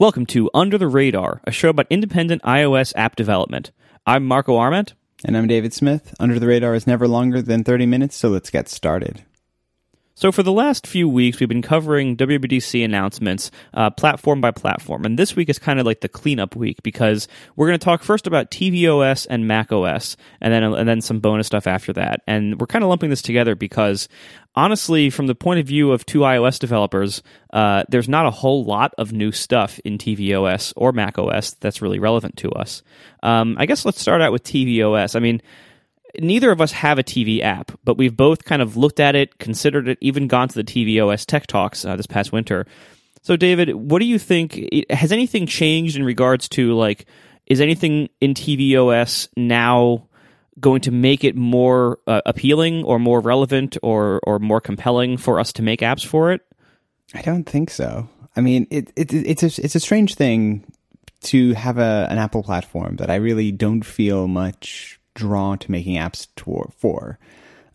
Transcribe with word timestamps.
Welcome 0.00 0.24
to 0.28 0.48
Under 0.54 0.78
the 0.78 0.88
Radar, 0.88 1.42
a 1.44 1.50
show 1.50 1.68
about 1.68 1.86
independent 1.90 2.40
iOS 2.40 2.94
app 2.96 3.16
development. 3.16 3.70
I'm 4.06 4.24
Marco 4.24 4.56
Arment. 4.56 4.94
And 5.26 5.36
I'm 5.36 5.46
David 5.46 5.74
Smith. 5.74 6.14
Under 6.18 6.38
the 6.38 6.46
Radar 6.46 6.74
is 6.74 6.86
never 6.86 7.06
longer 7.06 7.42
than 7.42 7.64
30 7.64 7.84
minutes, 7.84 8.16
so 8.16 8.30
let's 8.30 8.48
get 8.48 8.70
started. 8.70 9.26
So, 10.20 10.30
for 10.30 10.42
the 10.42 10.52
last 10.52 10.86
few 10.86 11.08
weeks, 11.08 11.40
we've 11.40 11.48
been 11.48 11.62
covering 11.62 12.14
WWDC 12.14 12.84
announcements 12.84 13.50
uh, 13.72 13.88
platform 13.88 14.42
by 14.42 14.50
platform. 14.50 15.06
And 15.06 15.18
this 15.18 15.34
week 15.34 15.48
is 15.48 15.58
kind 15.58 15.80
of 15.80 15.86
like 15.86 16.02
the 16.02 16.10
cleanup 16.10 16.54
week 16.54 16.82
because 16.82 17.26
we're 17.56 17.68
going 17.68 17.78
to 17.78 17.82
talk 17.82 18.02
first 18.02 18.26
about 18.26 18.50
tvOS 18.50 19.26
and 19.30 19.48
macOS, 19.48 20.18
and 20.42 20.52
then, 20.52 20.62
and 20.62 20.86
then 20.86 21.00
some 21.00 21.20
bonus 21.20 21.46
stuff 21.46 21.66
after 21.66 21.94
that. 21.94 22.20
And 22.26 22.60
we're 22.60 22.66
kind 22.66 22.84
of 22.84 22.90
lumping 22.90 23.08
this 23.08 23.22
together 23.22 23.54
because 23.54 24.10
honestly, 24.54 25.08
from 25.08 25.26
the 25.26 25.34
point 25.34 25.58
of 25.58 25.66
view 25.66 25.90
of 25.90 26.04
two 26.04 26.18
iOS 26.18 26.58
developers, 26.58 27.22
uh, 27.54 27.84
there's 27.88 28.06
not 28.06 28.26
a 28.26 28.30
whole 28.30 28.62
lot 28.62 28.92
of 28.98 29.14
new 29.14 29.32
stuff 29.32 29.78
in 29.86 29.96
tvOS 29.96 30.74
or 30.76 30.92
macOS 30.92 31.52
that's 31.60 31.80
really 31.80 31.98
relevant 31.98 32.36
to 32.36 32.50
us. 32.50 32.82
Um, 33.22 33.56
I 33.58 33.64
guess 33.64 33.86
let's 33.86 34.02
start 34.02 34.20
out 34.20 34.32
with 34.32 34.44
tvOS. 34.44 35.16
I 35.16 35.20
mean, 35.20 35.40
neither 36.18 36.50
of 36.50 36.60
us 36.60 36.72
have 36.72 36.98
a 36.98 37.04
TV 37.04 37.42
app, 37.42 37.72
but 37.84 37.96
we've 37.96 38.16
both 38.16 38.44
kind 38.44 38.62
of 38.62 38.76
looked 38.76 39.00
at 39.00 39.14
it, 39.14 39.38
considered 39.38 39.88
it, 39.88 39.98
even 40.00 40.26
gone 40.26 40.48
to 40.48 40.54
the 40.54 40.64
tvOS 40.64 41.26
Tech 41.26 41.46
Talks 41.46 41.84
uh, 41.84 41.96
this 41.96 42.06
past 42.06 42.32
winter. 42.32 42.66
So, 43.22 43.36
David, 43.36 43.74
what 43.74 43.98
do 43.98 44.06
you 44.06 44.18
think? 44.18 44.58
Has 44.90 45.12
anything 45.12 45.46
changed 45.46 45.96
in 45.96 46.04
regards 46.04 46.48
to 46.50 46.74
like, 46.74 47.06
is 47.46 47.60
anything 47.60 48.08
in 48.20 48.34
tvOS 48.34 49.28
now 49.36 50.06
going 50.58 50.80
to 50.82 50.90
make 50.90 51.24
it 51.24 51.36
more 51.36 51.98
uh, 52.06 52.20
appealing 52.26 52.84
or 52.84 52.98
more 52.98 53.20
relevant 53.20 53.76
or 53.82 54.20
or 54.24 54.38
more 54.38 54.60
compelling 54.60 55.16
for 55.16 55.40
us 55.40 55.52
to 55.54 55.62
make 55.62 55.80
apps 55.80 56.04
for 56.04 56.32
it? 56.32 56.42
I 57.14 57.22
don't 57.22 57.44
think 57.44 57.70
so. 57.70 58.08
I 58.36 58.40
mean, 58.40 58.66
it, 58.70 58.92
it 58.96 59.12
it's 59.12 59.42
a 59.42 59.64
it's 59.64 59.74
a 59.74 59.80
strange 59.80 60.14
thing 60.14 60.64
to 61.22 61.52
have 61.54 61.78
a 61.78 62.06
an 62.10 62.18
Apple 62.18 62.42
platform 62.42 62.96
that 62.96 63.10
I 63.10 63.16
really 63.16 63.52
don't 63.52 63.84
feel 63.84 64.28
much 64.28 64.99
drawn 65.14 65.58
to 65.58 65.70
making 65.70 65.96
apps 65.96 66.28
to, 66.36 66.72
for. 66.76 67.18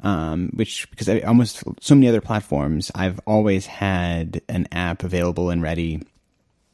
Um, 0.02 0.52
which 0.54 0.90
because 0.92 1.10
I, 1.10 1.22
almost 1.22 1.64
so 1.82 1.96
many 1.96 2.08
other 2.08 2.22
platforms, 2.22 2.92
I've 2.94 3.20
always 3.26 3.66
had 3.66 4.42
an 4.48 4.68
app 4.72 5.04
available 5.04 5.50
and 5.50 5.64
ready 5.64 6.04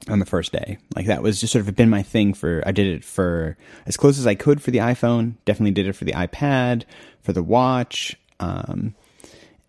on 0.10 0.20
the 0.20 0.26
first 0.26 0.52
day. 0.52 0.80
Like 0.96 1.06
that 1.06 1.24
was 1.24 1.40
just 1.40 1.54
sort 1.54 1.66
of 1.66 1.76
been 1.76 1.90
my 1.90 2.04
thing 2.04 2.34
for. 2.34 2.64
I 2.66 2.72
did 2.72 2.88
it 2.88 3.04
for 3.04 3.58
as 3.86 3.96
close 3.96 4.20
as 4.20 4.28
I 4.28 4.36
could 4.36 4.62
for 4.62 4.72
the 4.72 4.80
iPhone. 4.80 5.36
Definitely 5.46 5.72
did 5.72 5.88
it 5.88 5.94
for 5.94 6.06
the 6.06 6.14
iPad, 6.14 6.84
for 7.22 7.32
the 7.32 7.44
watch, 7.44 8.18
um, 8.40 8.96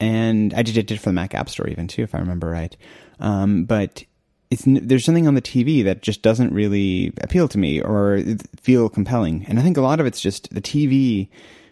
and 0.00 0.52
I 0.54 0.62
did 0.62 0.90
it 0.90 0.98
for 0.98 1.10
the 1.10 1.14
Mac 1.14 1.34
App 1.34 1.48
Store 1.48 1.68
even 1.68 1.86
too, 1.86 2.02
if 2.02 2.14
I 2.14 2.18
remember 2.18 2.48
right. 2.48 2.76
Um, 3.20 3.64
but 3.64 4.04
it's 4.52 4.64
there's 4.66 5.04
something 5.04 5.26
on 5.26 5.34
the 5.34 5.42
TV 5.42 5.82
that 5.84 6.02
just 6.02 6.20
doesn't 6.20 6.52
really 6.52 7.12
appeal 7.22 7.48
to 7.48 7.58
me 7.58 7.80
or 7.80 8.22
feel 8.60 8.90
compelling, 8.90 9.46
and 9.48 9.58
I 9.58 9.62
think 9.62 9.78
a 9.78 9.82
lot 9.82 9.98
of 9.98 10.06
it's 10.06 10.20
just 10.20 10.52
the 10.54 10.60
TV. 10.60 11.28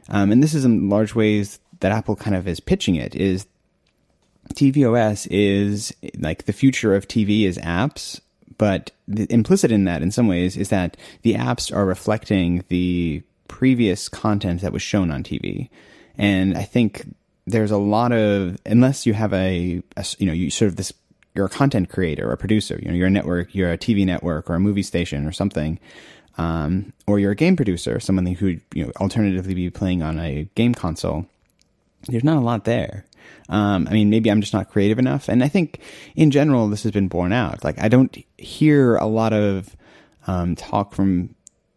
Um, 0.08 0.32
and 0.32 0.42
this 0.42 0.54
is 0.54 0.64
in 0.64 0.88
large 0.88 1.14
ways 1.14 1.60
that 1.80 1.92
Apple 1.92 2.16
kind 2.16 2.34
of 2.34 2.48
is 2.48 2.58
pitching 2.58 2.96
it 2.96 3.14
is 3.14 3.46
tvOS 4.54 5.28
is 5.30 5.94
like 6.18 6.46
the 6.46 6.52
future 6.52 6.94
of 6.94 7.06
TV 7.06 7.44
is 7.44 7.58
apps, 7.58 8.20
but 8.56 8.90
the, 9.06 9.26
implicit 9.30 9.70
in 9.70 9.84
that 9.84 10.02
in 10.02 10.10
some 10.10 10.26
ways 10.26 10.56
is 10.56 10.70
that 10.70 10.96
the 11.22 11.34
apps 11.34 11.74
are 11.74 11.84
reflecting 11.84 12.64
the 12.68 13.22
previous 13.46 14.08
content 14.08 14.62
that 14.62 14.72
was 14.72 14.82
shown 14.82 15.10
on 15.10 15.22
TV. 15.22 15.68
And 16.16 16.56
I 16.56 16.62
think 16.62 17.14
there's 17.46 17.70
a 17.70 17.78
lot 17.78 18.12
of 18.12 18.58
unless 18.64 19.04
you 19.04 19.12
have 19.12 19.34
a, 19.34 19.82
a 19.96 20.06
you 20.18 20.26
know 20.26 20.32
you 20.32 20.50
sort 20.50 20.68
of 20.68 20.76
this 20.76 20.92
you're 21.34 21.46
a 21.46 21.50
content 21.50 21.88
creator 21.88 22.28
or 22.28 22.32
a 22.32 22.36
producer, 22.36 22.78
you 22.82 22.88
know, 22.88 22.94
you're 22.94 23.06
a 23.06 23.10
network, 23.10 23.54
you're 23.54 23.72
a 23.72 23.78
TV 23.78 24.04
network 24.04 24.50
or 24.50 24.54
a 24.54 24.60
movie 24.60 24.82
station 24.82 25.26
or 25.26 25.32
something, 25.32 25.78
um, 26.38 26.92
or 27.06 27.18
you're 27.18 27.32
a 27.32 27.36
game 27.36 27.56
producer, 27.56 28.00
someone 28.00 28.26
who 28.26 28.58
you 28.74 28.84
know 28.84 28.92
alternatively 29.00 29.54
be 29.54 29.70
playing 29.70 30.02
on 30.02 30.18
a 30.18 30.48
game 30.54 30.74
console. 30.74 31.26
There's 32.08 32.24
not 32.24 32.38
a 32.38 32.40
lot 32.40 32.64
there. 32.64 33.04
Um, 33.48 33.86
I 33.88 33.92
mean, 33.92 34.10
maybe 34.10 34.30
I'm 34.30 34.40
just 34.40 34.54
not 34.54 34.70
creative 34.70 34.98
enough, 34.98 35.28
and 35.28 35.44
I 35.44 35.48
think 35.48 35.80
in 36.16 36.30
general 36.30 36.68
this 36.68 36.82
has 36.84 36.92
been 36.92 37.08
borne 37.08 37.32
out. 37.32 37.62
Like 37.62 37.80
I 37.80 37.88
don't 37.88 38.16
hear 38.38 38.96
a 38.96 39.06
lot 39.06 39.32
of 39.32 39.76
um, 40.26 40.56
talk 40.56 40.94
from 40.94 41.34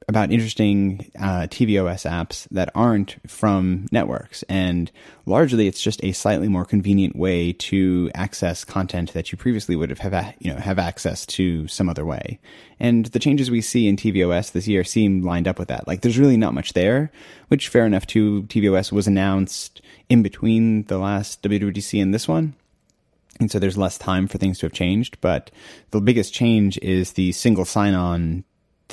about 0.07 0.31
interesting 0.31 1.11
uh, 1.19 1.47
tvOS 1.47 2.09
apps 2.09 2.47
that 2.49 2.69
aren't 2.75 3.17
from 3.27 3.87
networks, 3.91 4.43
and 4.43 4.91
largely 5.25 5.67
it's 5.67 5.81
just 5.81 6.03
a 6.03 6.11
slightly 6.11 6.47
more 6.47 6.65
convenient 6.65 7.15
way 7.15 7.53
to 7.53 8.09
access 8.13 8.63
content 8.63 9.13
that 9.13 9.31
you 9.31 9.37
previously 9.37 9.75
would 9.75 9.89
have, 9.89 9.99
have 9.99 10.33
you 10.39 10.53
know 10.53 10.59
have 10.59 10.79
access 10.79 11.25
to 11.25 11.67
some 11.67 11.89
other 11.89 12.05
way. 12.05 12.39
And 12.79 13.05
the 13.07 13.19
changes 13.19 13.49
we 13.49 13.61
see 13.61 13.87
in 13.87 13.95
tvOS 13.95 14.51
this 14.51 14.67
year 14.67 14.83
seem 14.83 15.21
lined 15.21 15.47
up 15.47 15.59
with 15.59 15.69
that. 15.69 15.87
Like 15.87 16.01
there's 16.01 16.19
really 16.19 16.37
not 16.37 16.53
much 16.53 16.73
there, 16.73 17.11
which 17.47 17.69
fair 17.69 17.85
enough 17.85 18.07
too. 18.07 18.43
tvOS 18.43 18.91
was 18.91 19.07
announced 19.07 19.81
in 20.09 20.23
between 20.23 20.83
the 20.83 20.97
last 20.97 21.41
WWDC 21.43 22.01
and 22.01 22.13
this 22.13 22.27
one. 22.27 22.55
And 23.39 23.49
so 23.49 23.57
there's 23.57 23.77
less 23.77 23.97
time 23.97 24.27
for 24.27 24.37
things 24.37 24.59
to 24.59 24.67
have 24.67 24.73
changed, 24.73 25.19
but 25.19 25.49
the 25.91 26.01
biggest 26.01 26.33
change 26.33 26.77
is 26.79 27.13
the 27.13 27.31
single 27.31 27.65
sign-on 27.65 28.43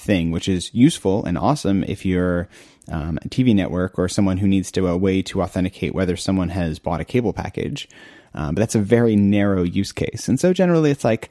thing, 0.00 0.31
which 0.31 0.49
is 0.49 0.75
useful 0.75 1.25
and 1.25 1.38
awesome 1.38 1.84
if 1.84 2.05
you're 2.05 2.49
um, 2.91 3.19
a 3.22 3.28
TV 3.28 3.55
network 3.55 3.99
or 3.99 4.09
someone 4.09 4.38
who 4.38 4.49
needs 4.49 4.72
to 4.72 4.87
a 4.88 4.97
way 4.97 5.22
to 5.22 5.43
authenticate 5.43 5.94
whether 5.94 6.16
someone 6.16 6.49
has 6.49 6.78
bought 6.78 7.00
a 7.00 7.05
cable 7.05 7.33
package. 7.33 7.88
Um, 8.34 8.55
but 8.55 8.61
that's 8.61 8.75
a 8.75 8.81
very 8.81 9.16
narrow 9.16 9.62
use 9.62 9.93
case. 9.93 10.28
And 10.28 10.38
so 10.38 10.53
generally 10.53 10.91
it's 10.91 11.05
like, 11.05 11.31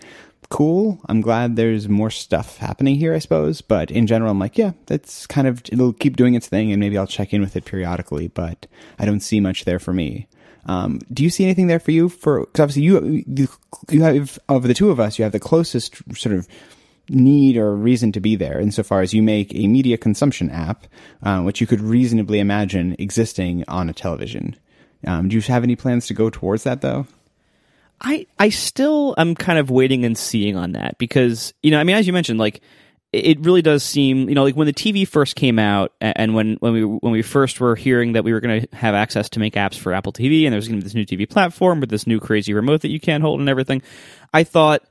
cool. 0.50 1.00
I'm 1.08 1.22
glad 1.22 1.56
there's 1.56 1.88
more 1.88 2.10
stuff 2.10 2.58
happening 2.58 2.96
here, 2.96 3.14
I 3.14 3.20
suppose. 3.20 3.62
But 3.62 3.92
in 3.92 4.08
general, 4.08 4.32
I'm 4.32 4.40
like, 4.40 4.58
yeah, 4.58 4.72
that's 4.88 5.28
kind 5.28 5.48
of, 5.48 5.62
it'll 5.72 5.94
keep 5.94 6.18
doing 6.18 6.34
its 6.34 6.48
thing 6.48 6.72
and 6.72 6.80
maybe 6.80 6.98
I'll 6.98 7.08
check 7.08 7.34
in 7.34 7.42
with 7.42 7.56
it 7.56 7.66
periodically, 7.66 8.28
but 8.28 8.68
I 8.98 9.06
don't 9.06 9.22
see 9.22 9.40
much 9.40 9.66
there 9.66 9.80
for 9.80 9.94
me. 9.94 10.28
Um, 10.66 11.00
do 11.12 11.24
you 11.24 11.30
see 11.30 11.46
anything 11.46 11.68
there 11.68 11.80
for 11.80 11.92
you? 11.92 12.10
For, 12.10 12.46
cause 12.48 12.60
obviously 12.64 12.84
you, 12.84 13.48
you 13.90 14.02
have, 14.02 14.38
of 14.50 14.64
the 14.64 14.74
two 14.74 14.92
of 14.92 15.00
us, 15.00 15.18
you 15.18 15.24
have 15.24 15.32
the 15.32 15.40
closest 15.40 15.96
sort 16.18 16.36
of 16.36 16.48
need 17.10 17.58
or 17.58 17.76
reason 17.76 18.12
to 18.14 18.20
be 18.20 18.36
there 18.36 18.60
insofar 18.60 19.02
as 19.02 19.14
you 19.14 19.22
make 19.22 19.54
a 19.54 19.68
media 19.68 19.98
consumption 19.98 20.50
app, 20.50 20.88
uh, 21.24 21.42
which 21.42 21.62
you 21.62 21.68
could 21.68 21.82
reasonably 21.82 22.40
imagine 22.40 22.96
existing 23.00 23.64
on 23.68 23.90
a 23.90 23.94
television. 23.94 24.56
Um, 25.06 25.30
do 25.30 25.36
you 25.36 25.42
have 25.44 25.64
any 25.64 25.76
plans 25.76 26.08
to 26.08 26.14
go 26.14 26.30
towards 26.30 26.64
that 26.64 26.82
though? 26.82 27.08
I 28.02 28.28
I 28.38 28.50
still 28.50 29.14
am 29.18 29.36
kind 29.36 29.60
of 29.60 29.70
waiting 29.70 30.06
and 30.06 30.18
seeing 30.18 30.56
on 30.56 30.74
that 30.74 30.98
because 30.98 31.54
you 31.62 31.72
know 31.72 31.80
I 31.80 31.84
mean 31.84 31.96
as 31.96 32.08
you 32.08 32.14
mentioned 32.14 32.40
like 32.40 32.62
it 33.12 33.40
really 33.40 33.62
does 33.62 33.84
seem 33.84 34.30
you 34.30 34.36
know 34.36 34.44
like 34.44 34.56
when 34.56 34.68
the 34.68 34.74
TV 34.74 35.08
first 35.08 35.36
came 35.36 35.60
out 35.60 35.94
and 36.00 36.34
when 36.34 36.56
when 36.60 36.74
we 36.74 36.84
when 36.84 37.12
we 37.12 37.22
first 37.22 37.60
were 37.60 37.76
hearing 37.76 38.14
that 38.14 38.24
we 38.24 38.32
were 38.32 38.40
going 38.40 38.62
to 38.62 38.76
have 38.76 38.96
access 38.96 39.30
to 39.30 39.40
make 39.40 39.56
apps 39.56 39.78
for 39.78 39.94
Apple 39.94 40.14
TV 40.14 40.46
and 40.46 40.54
there 40.54 40.58
was 40.58 40.68
going 40.68 40.80
to 40.80 40.84
be 40.84 40.90
this 40.90 40.96
new 40.96 41.06
TV 41.06 41.30
platform 41.30 41.80
with 41.82 41.90
this 41.90 42.08
new 42.08 42.20
crazy 42.20 42.54
remote 42.54 42.82
that 42.82 42.92
you 42.92 43.00
can't 43.00 43.24
hold 43.24 43.40
and 43.40 43.50
everything 43.50 43.82
I 44.34 44.44
thought 44.44 44.84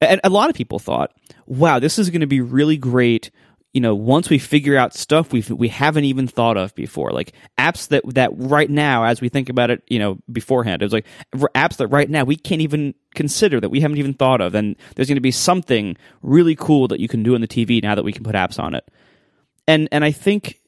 and 0.00 0.20
a 0.24 0.30
lot 0.30 0.50
of 0.50 0.56
people 0.56 0.78
thought 0.78 1.12
wow 1.46 1.78
this 1.78 1.98
is 1.98 2.10
going 2.10 2.20
to 2.20 2.26
be 2.26 2.40
really 2.40 2.76
great 2.76 3.30
you 3.72 3.80
know, 3.80 3.94
once 3.94 4.28
we 4.28 4.38
figure 4.38 4.76
out 4.76 4.94
stuff 4.94 5.32
we 5.32 5.44
we 5.48 5.68
haven't 5.68 6.04
even 6.04 6.26
thought 6.26 6.56
of 6.56 6.74
before, 6.74 7.12
like 7.12 7.32
apps 7.56 7.88
that 7.88 8.02
that 8.14 8.30
right 8.34 8.68
now, 8.68 9.04
as 9.04 9.20
we 9.20 9.28
think 9.28 9.48
about 9.48 9.70
it, 9.70 9.82
you 9.86 9.98
know, 9.98 10.18
beforehand, 10.30 10.82
it's 10.82 10.92
like 10.92 11.06
apps 11.54 11.76
that 11.76 11.86
right 11.86 12.10
now 12.10 12.24
we 12.24 12.34
can't 12.34 12.62
even 12.62 12.94
consider 13.14 13.60
that 13.60 13.68
we 13.68 13.80
haven't 13.80 13.98
even 13.98 14.14
thought 14.14 14.40
of, 14.40 14.56
and 14.56 14.74
there's 14.96 15.06
going 15.06 15.16
to 15.16 15.20
be 15.20 15.30
something 15.30 15.96
really 16.22 16.56
cool 16.56 16.88
that 16.88 16.98
you 16.98 17.06
can 17.06 17.22
do 17.22 17.36
on 17.36 17.40
the 17.40 17.48
TV 17.48 17.80
now 17.80 17.94
that 17.94 18.04
we 18.04 18.12
can 18.12 18.24
put 18.24 18.34
apps 18.34 18.58
on 18.58 18.74
it, 18.74 18.88
and 19.68 19.88
and 19.92 20.04
I 20.04 20.10
think 20.10 20.58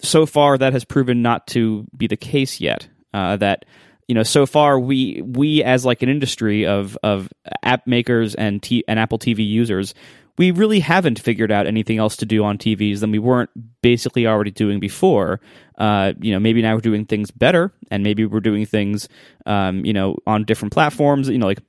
so 0.00 0.26
far 0.26 0.58
that 0.58 0.72
has 0.72 0.84
proven 0.84 1.22
not 1.22 1.46
to 1.48 1.86
be 1.96 2.08
the 2.08 2.16
case 2.16 2.60
yet. 2.60 2.88
Uh, 3.12 3.36
that 3.36 3.64
you 4.10 4.14
know, 4.14 4.24
so 4.24 4.44
far 4.44 4.80
we 4.80 5.22
we 5.22 5.62
as 5.62 5.84
like 5.84 6.02
an 6.02 6.08
industry 6.08 6.66
of 6.66 6.98
of 7.04 7.28
app 7.62 7.86
makers 7.86 8.34
and 8.34 8.60
T- 8.60 8.82
and 8.88 8.98
Apple 8.98 9.20
TV 9.20 9.48
users, 9.48 9.94
we 10.36 10.50
really 10.50 10.80
haven't 10.80 11.20
figured 11.20 11.52
out 11.52 11.68
anything 11.68 11.98
else 11.98 12.16
to 12.16 12.26
do 12.26 12.42
on 12.42 12.58
TVs 12.58 12.98
than 12.98 13.12
we 13.12 13.20
weren't 13.20 13.50
basically 13.82 14.26
already 14.26 14.50
doing 14.50 14.80
before. 14.80 15.40
Uh, 15.78 16.14
you 16.20 16.32
know, 16.32 16.40
maybe 16.40 16.60
now 16.60 16.74
we're 16.74 16.80
doing 16.80 17.04
things 17.06 17.30
better, 17.30 17.72
and 17.92 18.02
maybe 18.02 18.26
we're 18.26 18.40
doing 18.40 18.66
things, 18.66 19.08
um, 19.46 19.84
you 19.84 19.92
know, 19.92 20.16
on 20.26 20.42
different 20.42 20.74
platforms. 20.74 21.28
You 21.28 21.38
know, 21.38 21.46
like 21.46 21.60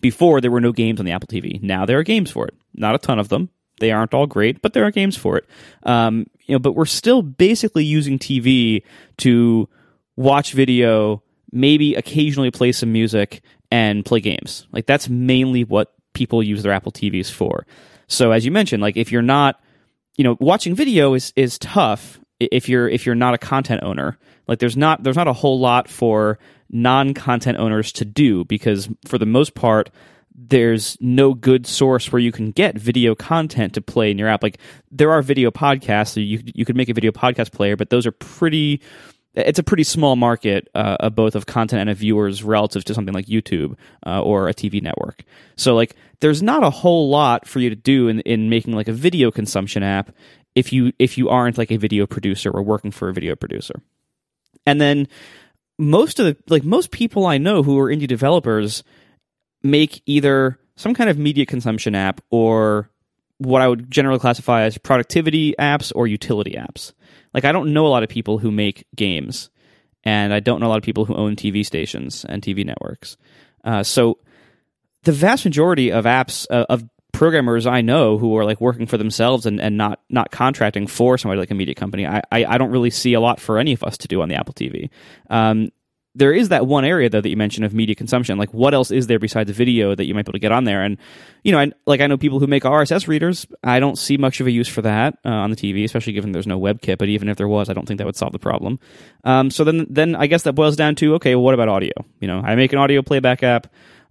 before 0.00 0.40
there 0.40 0.52
were 0.52 0.60
no 0.60 0.70
games 0.70 1.00
on 1.00 1.04
the 1.04 1.10
Apple 1.10 1.26
TV. 1.26 1.60
Now 1.64 1.84
there 1.84 1.98
are 1.98 2.04
games 2.04 2.30
for 2.30 2.46
it. 2.46 2.54
Not 2.74 2.94
a 2.94 2.98
ton 2.98 3.18
of 3.18 3.28
them. 3.28 3.48
They 3.80 3.90
aren't 3.90 4.14
all 4.14 4.28
great, 4.28 4.62
but 4.62 4.72
there 4.72 4.84
are 4.84 4.92
games 4.92 5.16
for 5.16 5.36
it. 5.36 5.48
Um, 5.82 6.28
you 6.46 6.54
know, 6.54 6.60
but 6.60 6.76
we're 6.76 6.84
still 6.84 7.22
basically 7.22 7.84
using 7.84 8.20
TV 8.20 8.84
to 9.16 9.68
watch 10.14 10.52
video, 10.52 11.24
maybe 11.52 11.94
occasionally 11.94 12.50
play 12.50 12.72
some 12.72 12.92
music 12.92 13.42
and 13.70 14.04
play 14.04 14.20
games. 14.20 14.66
Like 14.72 14.86
that's 14.86 15.08
mainly 15.08 15.64
what 15.64 15.94
people 16.14 16.42
use 16.42 16.62
their 16.62 16.72
Apple 16.72 16.92
TVs 16.92 17.30
for. 17.30 17.66
So 18.08 18.32
as 18.32 18.44
you 18.44 18.50
mentioned, 18.50 18.82
like 18.82 18.96
if 18.96 19.12
you're 19.12 19.22
not, 19.22 19.60
you 20.16 20.24
know, 20.24 20.36
watching 20.40 20.74
video 20.74 21.14
is 21.14 21.32
is 21.36 21.58
tough 21.58 22.20
if 22.40 22.68
you're 22.68 22.88
if 22.88 23.06
you're 23.06 23.14
not 23.14 23.34
a 23.34 23.38
content 23.38 23.82
owner. 23.82 24.18
Like 24.48 24.58
there's 24.58 24.76
not 24.76 25.02
there's 25.02 25.16
not 25.16 25.28
a 25.28 25.32
whole 25.32 25.60
lot 25.60 25.88
for 25.88 26.38
non-content 26.70 27.58
owners 27.58 27.92
to 27.92 28.04
do 28.04 28.44
because 28.44 28.88
for 29.06 29.18
the 29.18 29.26
most 29.26 29.54
part 29.54 29.90
there's 30.34 30.96
no 31.00 31.34
good 31.34 31.66
source 31.66 32.10
where 32.10 32.20
you 32.20 32.32
can 32.32 32.50
get 32.50 32.76
video 32.76 33.14
content 33.14 33.74
to 33.74 33.82
play 33.82 34.10
in 34.10 34.18
your 34.18 34.28
app. 34.28 34.42
Like 34.42 34.58
there 34.90 35.10
are 35.10 35.22
video 35.22 35.50
podcasts, 35.50 36.08
so 36.08 36.20
you 36.20 36.42
you 36.44 36.64
could 36.64 36.76
make 36.76 36.88
a 36.88 36.94
video 36.94 37.12
podcast 37.12 37.52
player, 37.52 37.76
but 37.76 37.90
those 37.90 38.06
are 38.06 38.12
pretty. 38.12 38.80
It's 39.34 39.58
a 39.58 39.62
pretty 39.62 39.84
small 39.84 40.14
market 40.16 40.68
uh, 40.74 40.98
of 41.00 41.14
both 41.14 41.34
of 41.34 41.46
content 41.46 41.80
and 41.80 41.90
of 41.90 41.98
viewers 41.98 42.42
relative 42.42 42.84
to 42.84 42.94
something 42.94 43.14
like 43.14 43.26
YouTube 43.26 43.76
uh, 44.06 44.20
or 44.20 44.48
a 44.48 44.54
TV 44.54 44.82
network. 44.82 45.24
So 45.56 45.74
like, 45.74 45.96
there's 46.20 46.42
not 46.42 46.62
a 46.62 46.70
whole 46.70 47.08
lot 47.08 47.48
for 47.48 47.58
you 47.58 47.70
to 47.70 47.76
do 47.76 48.08
in 48.08 48.20
in 48.20 48.50
making 48.50 48.74
like 48.74 48.88
a 48.88 48.92
video 48.92 49.30
consumption 49.30 49.82
app 49.82 50.14
if 50.54 50.72
you 50.72 50.92
if 50.98 51.16
you 51.16 51.28
aren't 51.28 51.58
like 51.58 51.70
a 51.70 51.78
video 51.78 52.06
producer 52.06 52.50
or 52.50 52.62
working 52.62 52.90
for 52.90 53.08
a 53.08 53.14
video 53.14 53.34
producer. 53.34 53.74
And 54.66 54.80
then 54.80 55.08
most 55.78 56.20
of 56.20 56.26
the 56.26 56.36
like 56.48 56.64
most 56.64 56.90
people 56.90 57.26
I 57.26 57.38
know 57.38 57.62
who 57.62 57.78
are 57.78 57.88
indie 57.88 58.06
developers 58.06 58.84
make 59.62 60.02
either 60.06 60.58
some 60.76 60.94
kind 60.94 61.10
of 61.10 61.18
media 61.18 61.46
consumption 61.46 61.94
app 61.94 62.20
or 62.30 62.90
what 63.38 63.62
I 63.62 63.68
would 63.68 63.90
generally 63.90 64.20
classify 64.20 64.62
as 64.62 64.78
productivity 64.78 65.54
apps 65.58 65.92
or 65.94 66.06
utility 66.06 66.52
apps. 66.52 66.92
Like 67.34 67.44
I 67.44 67.52
don't 67.52 67.72
know 67.72 67.86
a 67.86 67.88
lot 67.88 68.02
of 68.02 68.08
people 68.08 68.38
who 68.38 68.50
make 68.50 68.86
games, 68.94 69.50
and 70.04 70.32
I 70.32 70.40
don't 70.40 70.60
know 70.60 70.66
a 70.66 70.68
lot 70.68 70.78
of 70.78 70.84
people 70.84 71.04
who 71.04 71.14
own 71.14 71.36
TV 71.36 71.64
stations 71.64 72.24
and 72.28 72.42
TV 72.42 72.64
networks. 72.64 73.16
Uh, 73.64 73.82
so 73.82 74.18
the 75.04 75.12
vast 75.12 75.44
majority 75.44 75.92
of 75.92 76.04
apps 76.04 76.46
uh, 76.50 76.66
of 76.68 76.84
programmers 77.12 77.66
I 77.66 77.82
know 77.82 78.18
who 78.18 78.36
are 78.36 78.44
like 78.44 78.60
working 78.60 78.86
for 78.86 78.96
themselves 78.96 79.46
and, 79.46 79.60
and 79.60 79.76
not 79.76 80.00
not 80.08 80.30
contracting 80.30 80.86
for 80.86 81.18
somebody 81.18 81.38
like 81.38 81.50
a 81.50 81.54
media 81.54 81.74
company, 81.74 82.06
I, 82.06 82.22
I, 82.32 82.44
I 82.44 82.58
don't 82.58 82.70
really 82.70 82.90
see 82.90 83.14
a 83.14 83.20
lot 83.20 83.40
for 83.40 83.58
any 83.58 83.72
of 83.72 83.84
us 83.84 83.96
to 83.98 84.08
do 84.08 84.22
on 84.22 84.28
the 84.28 84.34
Apple 84.34 84.54
TV. 84.54 84.90
Um, 85.30 85.70
there 86.14 86.32
is 86.32 86.50
that 86.50 86.66
one 86.66 86.84
area 86.84 87.08
though 87.08 87.20
that 87.20 87.28
you 87.28 87.36
mentioned 87.36 87.64
of 87.64 87.72
media 87.72 87.94
consumption. 87.94 88.38
Like, 88.38 88.52
what 88.52 88.74
else 88.74 88.90
is 88.90 89.06
there 89.06 89.18
besides 89.18 89.50
video 89.50 89.94
that 89.94 90.04
you 90.04 90.14
might 90.14 90.26
be 90.26 90.30
able 90.30 90.32
to 90.34 90.38
get 90.38 90.52
on 90.52 90.64
there? 90.64 90.82
And 90.82 90.98
you 91.42 91.52
know, 91.52 91.58
I, 91.58 91.72
like 91.86 92.00
I 92.00 92.06
know 92.06 92.18
people 92.18 92.38
who 92.38 92.46
make 92.46 92.64
RSS 92.64 93.08
readers. 93.08 93.46
I 93.64 93.80
don't 93.80 93.96
see 93.96 94.16
much 94.16 94.40
of 94.40 94.46
a 94.46 94.50
use 94.50 94.68
for 94.68 94.82
that 94.82 95.18
uh, 95.24 95.30
on 95.30 95.50
the 95.50 95.56
TV, 95.56 95.84
especially 95.84 96.12
given 96.12 96.32
there's 96.32 96.46
no 96.46 96.60
WebKit. 96.60 96.98
But 96.98 97.08
even 97.08 97.28
if 97.28 97.36
there 97.36 97.48
was, 97.48 97.68
I 97.70 97.72
don't 97.72 97.86
think 97.86 97.98
that 97.98 98.06
would 98.06 98.16
solve 98.16 98.32
the 98.32 98.38
problem. 98.38 98.78
Um, 99.24 99.50
so 99.50 99.64
then, 99.64 99.86
then 99.88 100.14
I 100.14 100.26
guess 100.26 100.42
that 100.42 100.52
boils 100.52 100.76
down 100.76 100.94
to 100.96 101.14
okay, 101.14 101.34
well, 101.34 101.44
what 101.44 101.54
about 101.54 101.68
audio? 101.68 101.92
You 102.20 102.28
know, 102.28 102.40
I 102.40 102.54
make 102.56 102.72
an 102.72 102.78
audio 102.78 103.02
playback 103.02 103.42
app. 103.42 103.68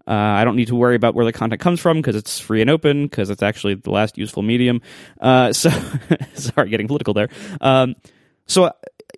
Uh, 0.07 0.13
I 0.13 0.43
don't 0.43 0.55
need 0.55 0.67
to 0.67 0.75
worry 0.75 0.95
about 0.95 1.13
where 1.13 1.25
the 1.25 1.31
content 1.31 1.61
comes 1.61 1.79
from 1.79 1.97
because 1.97 2.15
it's 2.15 2.39
free 2.39 2.61
and 2.61 2.69
open 2.69 3.05
because 3.05 3.29
it's 3.29 3.43
actually 3.43 3.75
the 3.75 3.91
last 3.91 4.17
useful 4.17 4.41
medium. 4.41 4.81
Uh, 5.19 5.53
so, 5.53 5.69
sorry, 6.33 6.69
getting 6.69 6.87
political 6.87 7.13
there. 7.13 7.29
Um, 7.61 7.95
so 8.47 8.71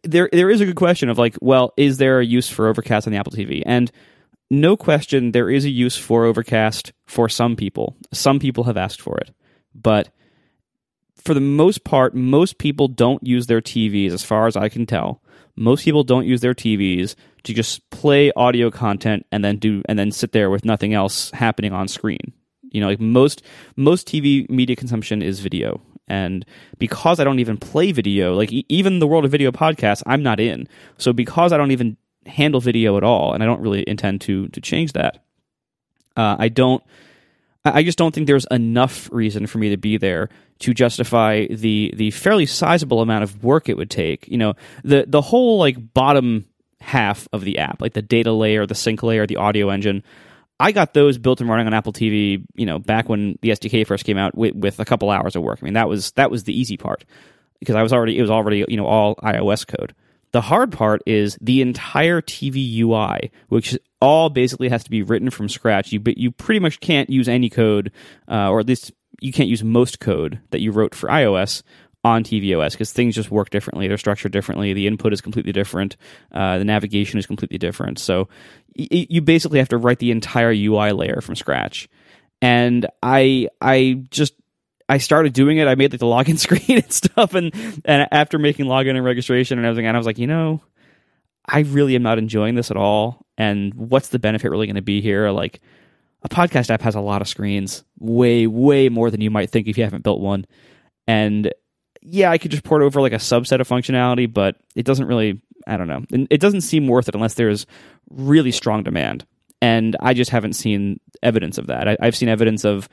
there 0.03 0.29
there 0.31 0.49
is 0.49 0.61
a 0.61 0.65
good 0.65 0.75
question 0.75 1.09
of 1.09 1.17
like, 1.17 1.35
well, 1.41 1.73
is 1.77 1.97
there 1.97 2.19
a 2.19 2.25
use 2.25 2.49
for 2.49 2.67
Overcast 2.67 3.07
on 3.07 3.13
the 3.13 3.19
Apple 3.19 3.31
TV? 3.31 3.63
And 3.65 3.91
no 4.49 4.77
question, 4.77 5.31
there 5.31 5.49
is 5.49 5.65
a 5.65 5.69
use 5.69 5.97
for 5.97 6.25
Overcast 6.25 6.93
for 7.07 7.27
some 7.29 7.55
people. 7.55 7.95
Some 8.13 8.39
people 8.39 8.65
have 8.65 8.77
asked 8.77 9.01
for 9.01 9.17
it, 9.17 9.31
but 9.73 10.09
for 11.23 11.33
the 11.33 11.41
most 11.41 11.83
part, 11.83 12.13
most 12.13 12.57
people 12.57 12.87
don't 12.87 13.25
use 13.25 13.47
their 13.47 13.61
TVs, 13.61 14.11
as 14.11 14.23
far 14.23 14.45
as 14.45 14.57
I 14.57 14.67
can 14.69 14.85
tell. 14.85 15.21
Most 15.55 15.85
people 15.85 16.03
don't 16.03 16.25
use 16.25 16.41
their 16.41 16.53
TVs 16.53 17.15
to 17.43 17.53
just 17.53 17.89
play 17.89 18.31
audio 18.35 18.69
content 18.71 19.25
and 19.31 19.43
then 19.43 19.57
do 19.57 19.81
and 19.87 19.97
then 19.97 20.11
sit 20.11 20.31
there 20.31 20.49
with 20.49 20.65
nothing 20.65 20.93
else 20.93 21.31
happening 21.31 21.71
on 21.71 21.87
screen. 21.87 22.33
You 22.71 22.81
know, 22.81 22.87
like 22.87 22.99
most 22.99 23.43
most 23.75 24.07
TV 24.07 24.49
media 24.49 24.75
consumption 24.75 25.21
is 25.21 25.39
video. 25.39 25.79
And 26.07 26.45
because 26.77 27.19
I 27.19 27.23
don't 27.23 27.39
even 27.39 27.57
play 27.57 27.91
video, 27.91 28.33
like 28.33 28.51
e- 28.51 28.65
even 28.69 28.99
the 28.99 29.07
world 29.07 29.25
of 29.25 29.31
video 29.31 29.51
podcasts, 29.51 30.03
I'm 30.05 30.23
not 30.23 30.39
in. 30.39 30.67
So 30.97 31.13
because 31.13 31.53
I 31.53 31.57
don't 31.57 31.71
even 31.71 31.97
handle 32.25 32.59
video 32.61 32.97
at 32.97 33.03
all, 33.03 33.33
and 33.33 33.41
I 33.41 33.45
don't 33.45 33.61
really 33.61 33.87
intend 33.87 34.21
to 34.21 34.47
to 34.49 34.61
change 34.61 34.93
that, 34.93 35.23
uh, 36.17 36.35
I 36.39 36.49
don't. 36.49 36.83
I 37.65 37.83
just 37.83 37.97
don't 37.97 38.13
think 38.13 38.27
there's 38.27 38.45
enough 38.51 39.09
reason 39.13 39.47
for 39.47 39.57
me 39.57 39.69
to 39.69 39.77
be 39.77 39.95
there 39.95 40.27
to 40.59 40.73
justify 40.73 41.47
the 41.47 41.93
the 41.95 42.11
fairly 42.11 42.45
sizable 42.45 43.01
amount 43.01 43.23
of 43.23 43.43
work 43.43 43.69
it 43.69 43.77
would 43.77 43.89
take. 43.89 44.27
You 44.27 44.37
know, 44.37 44.53
the 44.83 45.05
the 45.07 45.21
whole 45.21 45.57
like 45.57 45.93
bottom 45.93 46.45
half 46.81 47.27
of 47.31 47.45
the 47.45 47.59
app, 47.59 47.81
like 47.81 47.93
the 47.93 48.01
data 48.01 48.33
layer, 48.33 48.65
the 48.65 48.75
sync 48.75 49.01
layer, 49.03 49.25
the 49.25 49.37
audio 49.37 49.69
engine. 49.69 50.03
I 50.63 50.71
got 50.71 50.93
those 50.93 51.17
built 51.17 51.41
and 51.41 51.49
running 51.49 51.67
on 51.67 51.73
Apple 51.73 51.91
TV, 51.91 52.41
you 52.55 52.65
know, 52.65 52.79
back 52.79 53.09
when 53.09 53.37
the 53.41 53.49
SDK 53.49 53.85
first 53.85 54.05
came 54.05 54.17
out 54.17 54.33
with, 54.33 54.55
with 54.55 54.79
a 54.79 54.85
couple 54.85 55.09
hours 55.09 55.35
of 55.35 55.43
work. 55.43 55.59
I 55.61 55.65
mean, 55.65 55.73
that 55.73 55.89
was 55.89 56.11
that 56.13 56.31
was 56.31 56.45
the 56.45 56.57
easy 56.57 56.77
part 56.77 57.03
because 57.59 57.75
I 57.75 57.83
was 57.83 57.91
already 57.91 58.17
it 58.17 58.21
was 58.21 58.31
already 58.31 58.63
you 58.69 58.77
know 58.77 58.85
all 58.85 59.17
iOS 59.17 59.67
code. 59.67 59.93
The 60.31 60.39
hard 60.39 60.71
part 60.71 61.01
is 61.05 61.37
the 61.41 61.61
entire 61.61 62.21
TV 62.21 62.79
UI, 62.79 63.29
which 63.49 63.77
all 63.99 64.29
basically 64.29 64.69
has 64.69 64.85
to 64.85 64.89
be 64.89 65.03
written 65.03 65.29
from 65.29 65.49
scratch. 65.49 65.91
You 65.91 66.01
you 66.15 66.31
pretty 66.31 66.59
much 66.59 66.79
can't 66.79 67.09
use 67.09 67.27
any 67.27 67.49
code, 67.49 67.91
uh, 68.29 68.49
or 68.49 68.61
at 68.61 68.67
least 68.67 68.93
you 69.19 69.33
can't 69.33 69.49
use 69.49 69.65
most 69.65 69.99
code 69.99 70.39
that 70.51 70.61
you 70.61 70.71
wrote 70.71 70.95
for 70.95 71.09
iOS 71.09 71.61
on 72.03 72.23
tvOS 72.23 72.71
because 72.71 72.91
things 72.91 73.15
just 73.15 73.31
work 73.31 73.49
differently. 73.49 73.87
They're 73.87 73.97
structured 73.97 74.31
differently. 74.31 74.73
The 74.73 74.87
input 74.87 75.13
is 75.13 75.21
completely 75.21 75.53
different. 75.53 75.95
Uh, 76.31 76.57
the 76.57 76.65
navigation 76.65 77.17
is 77.17 77.25
completely 77.25 77.57
different. 77.57 77.97
So 77.99 78.27
y- 78.77 79.07
you 79.09 79.21
basically 79.21 79.59
have 79.59 79.69
to 79.69 79.77
write 79.77 79.99
the 79.99 80.11
entire 80.11 80.51
UI 80.51 80.91
layer 80.91 81.21
from 81.21 81.35
scratch. 81.35 81.87
And 82.41 82.85
I 83.01 83.47
I 83.61 84.03
just 84.09 84.33
I 84.89 84.97
started 84.97 85.31
doing 85.33 85.57
it. 85.57 85.67
I 85.67 85.75
made 85.75 85.93
like 85.93 85.99
the 86.01 86.05
login 86.05 86.37
screen 86.39 86.79
and 86.83 86.91
stuff, 86.91 87.33
and 87.35 87.53
and 87.85 88.07
after 88.11 88.37
making 88.37 88.65
login 88.65 88.95
and 88.95 89.05
registration 89.05 89.57
and 89.57 89.65
everything, 89.65 89.87
and 89.87 89.95
I 89.95 89.99
was 89.99 90.05
like, 90.05 90.17
you 90.17 90.27
know, 90.27 90.61
I 91.45 91.59
really 91.61 91.95
am 91.95 92.03
not 92.03 92.17
enjoying 92.17 92.55
this 92.55 92.69
at 92.69 92.77
all. 92.77 93.25
And 93.37 93.73
what's 93.73 94.09
the 94.09 94.19
benefit 94.19 94.51
really 94.51 94.67
going 94.67 94.75
to 94.75 94.81
be 94.81 95.01
here? 95.01 95.29
Like 95.31 95.61
a 96.21 96.29
podcast 96.29 96.69
app 96.69 96.81
has 96.81 96.95
a 96.95 97.01
lot 97.01 97.21
of 97.21 97.29
screens, 97.29 97.85
way 97.97 98.45
way 98.45 98.89
more 98.89 99.09
than 99.09 99.21
you 99.21 99.31
might 99.31 99.49
think 99.49 99.67
if 99.67 99.77
you 99.77 99.85
haven't 99.85 100.03
built 100.03 100.19
one. 100.19 100.45
And 101.07 101.51
yeah, 102.05 102.31
I 102.31 102.37
could 102.37 102.51
just 102.51 102.63
port 102.63 102.81
over 102.81 103.01
like 103.01 103.13
a 103.13 103.17
subset 103.17 103.59
of 103.59 103.67
functionality, 103.67 104.31
but 104.31 104.57
it 104.75 104.85
doesn't 104.85 105.07
really, 105.07 105.41
I 105.65 105.77
don't 105.77 105.87
know. 105.87 106.03
It 106.29 106.41
doesn't 106.41 106.61
seem 106.61 106.87
worth 106.87 107.07
it 107.07 107.15
unless 107.15 107.35
there's 107.35 107.65
really 108.09 108.51
strong 108.51 108.83
demand. 108.83 109.25
And 109.61 109.95
I 110.01 110.13
just 110.13 110.31
haven't 110.31 110.53
seen 110.53 110.99
evidence 111.21 111.57
of 111.57 111.67
that. 111.67 111.87
I, 111.87 111.97
I've 112.01 112.15
seen 112.15 112.27
evidence 112.27 112.65
of 112.65 112.89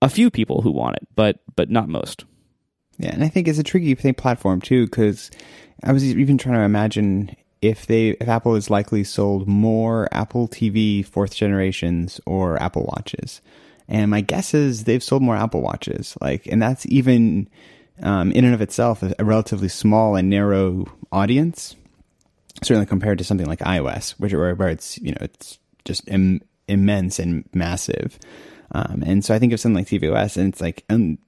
a 0.00 0.08
few 0.08 0.30
people 0.30 0.62
who 0.62 0.70
want 0.70 0.96
it, 0.96 1.08
but 1.14 1.40
but 1.56 1.70
not 1.70 1.88
most. 1.88 2.24
Yeah, 2.98 3.10
and 3.12 3.24
I 3.24 3.28
think 3.28 3.48
it's 3.48 3.58
a 3.58 3.64
tricky 3.64 3.94
thing 3.94 4.14
platform 4.14 4.60
too, 4.60 4.84
because 4.84 5.30
I 5.82 5.92
was 5.92 6.04
even 6.04 6.38
trying 6.38 6.56
to 6.56 6.62
imagine 6.62 7.34
if 7.60 7.86
they 7.86 8.10
if 8.10 8.28
Apple 8.28 8.54
has 8.54 8.70
likely 8.70 9.02
sold 9.02 9.48
more 9.48 10.08
Apple 10.12 10.46
TV 10.46 11.04
fourth 11.04 11.34
generations 11.34 12.20
or 12.26 12.60
Apple 12.62 12.84
Watches, 12.94 13.40
and 13.88 14.10
my 14.10 14.20
guess 14.20 14.54
is 14.54 14.84
they've 14.84 15.02
sold 15.02 15.22
more 15.22 15.36
Apple 15.36 15.62
Watches. 15.62 16.16
Like, 16.20 16.46
and 16.46 16.62
that's 16.62 16.86
even 16.86 17.48
um, 18.02 18.32
in 18.32 18.44
and 18.44 18.54
of 18.54 18.60
itself 18.60 19.02
a, 19.02 19.24
relatively 19.24 19.68
small 19.68 20.16
and 20.16 20.30
narrow 20.30 20.86
audience, 21.10 21.76
certainly 22.62 22.86
compared 22.86 23.18
to 23.18 23.24
something 23.24 23.46
like 23.46 23.60
iOS, 23.60 24.12
which 24.12 24.32
where, 24.32 24.68
it's 24.68 24.98
you 24.98 25.12
know 25.12 25.18
it's 25.20 25.58
just 25.84 26.08
Im- 26.08 26.42
immense 26.68 27.18
and 27.18 27.48
massive. 27.52 28.18
Um, 28.74 29.02
and 29.04 29.24
so 29.24 29.34
I 29.34 29.38
think 29.38 29.52
of 29.52 29.60
something 29.60 29.84
like 29.84 29.88
tvOS, 29.88 30.36
and 30.36 30.52
it's 30.52 30.60
like 30.60 30.84
um, 30.88 31.18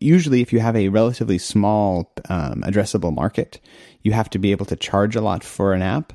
usually 0.00 0.40
if 0.40 0.52
you 0.52 0.60
have 0.60 0.76
a 0.76 0.88
relatively 0.88 1.38
small 1.38 2.12
um, 2.28 2.62
addressable 2.62 3.14
market, 3.14 3.60
you 4.02 4.12
have 4.12 4.30
to 4.30 4.38
be 4.38 4.52
able 4.52 4.66
to 4.66 4.76
charge 4.76 5.16
a 5.16 5.20
lot 5.20 5.44
for 5.44 5.74
an 5.74 5.82
app 5.82 6.12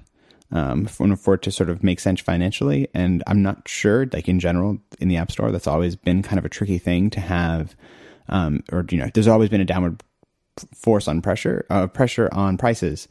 um, 0.53 0.85
for 0.85 1.33
it 1.33 1.41
to 1.41 1.51
sort 1.51 1.69
of 1.69 1.83
make 1.83 1.99
sense 1.99 2.21
financially. 2.21 2.87
And 2.93 3.23
I'm 3.27 3.41
not 3.41 3.67
sure, 3.67 4.07
like 4.13 4.29
in 4.29 4.39
general, 4.39 4.77
in 4.99 5.07
the 5.07 5.17
App 5.17 5.31
Store, 5.31 5.51
that's 5.51 5.67
always 5.67 5.95
been 5.95 6.21
kind 6.21 6.39
of 6.39 6.45
a 6.45 6.49
tricky 6.49 6.77
thing 6.77 7.09
to 7.11 7.19
have 7.19 7.75
um, 8.29 8.63
or 8.71 8.85
you 8.89 8.97
know, 8.97 9.09
there's 9.13 9.27
always 9.27 9.49
been 9.49 9.61
a 9.61 9.65
downward 9.65 10.01
force 10.75 11.07
on 11.07 11.21
pressure, 11.21 11.65
uh, 11.69 11.87
pressure 11.87 12.29
on 12.31 12.57
prices. 12.57 13.07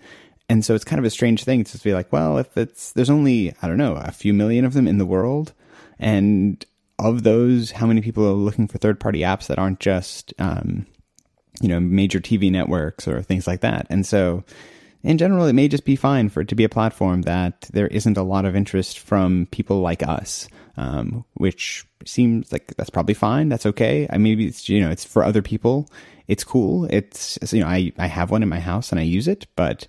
And 0.49 0.65
so 0.65 0.75
it's 0.75 0.85
kind 0.85 0.99
of 0.99 1.05
a 1.05 1.11
strange 1.11 1.45
thing 1.45 1.65
to 1.65 1.79
be 1.79 1.95
like, 1.95 2.13
well, 2.13 2.39
if 2.39 2.57
it's 2.57 2.93
there's 2.93 3.11
only 3.11 3.55
I 3.63 3.69
don't 3.69 3.79
know 3.79 3.95
a 3.95 4.11
few 4.11 4.35
million 4.35 4.65
of 4.65 4.75
them 4.75 4.87
in 4.87 4.99
the 4.99 5.07
world, 5.07 5.53
and 5.99 6.65
of 6.99 7.23
those, 7.23 7.71
how 7.71 7.87
many 7.87 8.01
people 8.01 8.27
are 8.27 8.33
looking 8.33 8.69
for 8.69 8.79
third 8.79 9.01
party 9.01 9.21
apps 9.21 9.47
that 9.47 9.59
aren't 9.59 9.81
just 9.81 10.35
um, 10.39 10.87
you 11.61 11.69
know 11.69 11.81
major 11.81 12.21
TV 12.21 12.51
networks 12.51 13.09
or 13.09 13.23
things 13.23 13.47
like 13.47 13.61
that? 13.61 13.87
And 13.89 14.05
so, 14.05 14.45
in 15.03 15.19
general, 15.19 15.47
it 15.47 15.53
may 15.55 15.69
just 15.69 15.85
be 15.85 15.97
fine 15.97 16.29
for 16.29 16.41
it 16.41 16.49
to 16.49 16.55
be 16.55 16.65
a 16.65 16.69
platform 16.69 17.23
that 17.23 17.69
there 17.73 17.89
isn't 17.89 18.17
a 18.17 18.23
lot 18.23 18.45
of 18.45 18.55
interest 18.55 18.99
from 18.99 19.47
people 19.51 19.81
like 19.81 20.03
us, 20.03 20.49
um, 20.77 21.25
which 21.35 21.85
seems 22.07 22.53
like 22.53 22.75
that's 22.77 22.91
probably 22.91 23.15
fine. 23.15 23.49
That's 23.49 23.67
okay. 23.67 24.07
I 24.11 24.19
maybe 24.19 24.47
it's 24.47 24.69
you 24.69 24.81
know 24.81 24.91
it's 24.91 25.05
for 25.05 25.25
other 25.25 25.43
people. 25.43 25.91
It's 26.29 26.45
cool. 26.45 26.87
It's 26.91 27.39
you 27.53 27.61
know 27.61 27.67
I 27.67 27.93
I 27.99 28.07
have 28.07 28.31
one 28.31 28.43
in 28.43 28.49
my 28.49 28.61
house 28.61 28.91
and 28.91 29.01
I 29.01 29.05
use 29.05 29.27
it, 29.27 29.47
but 29.57 29.87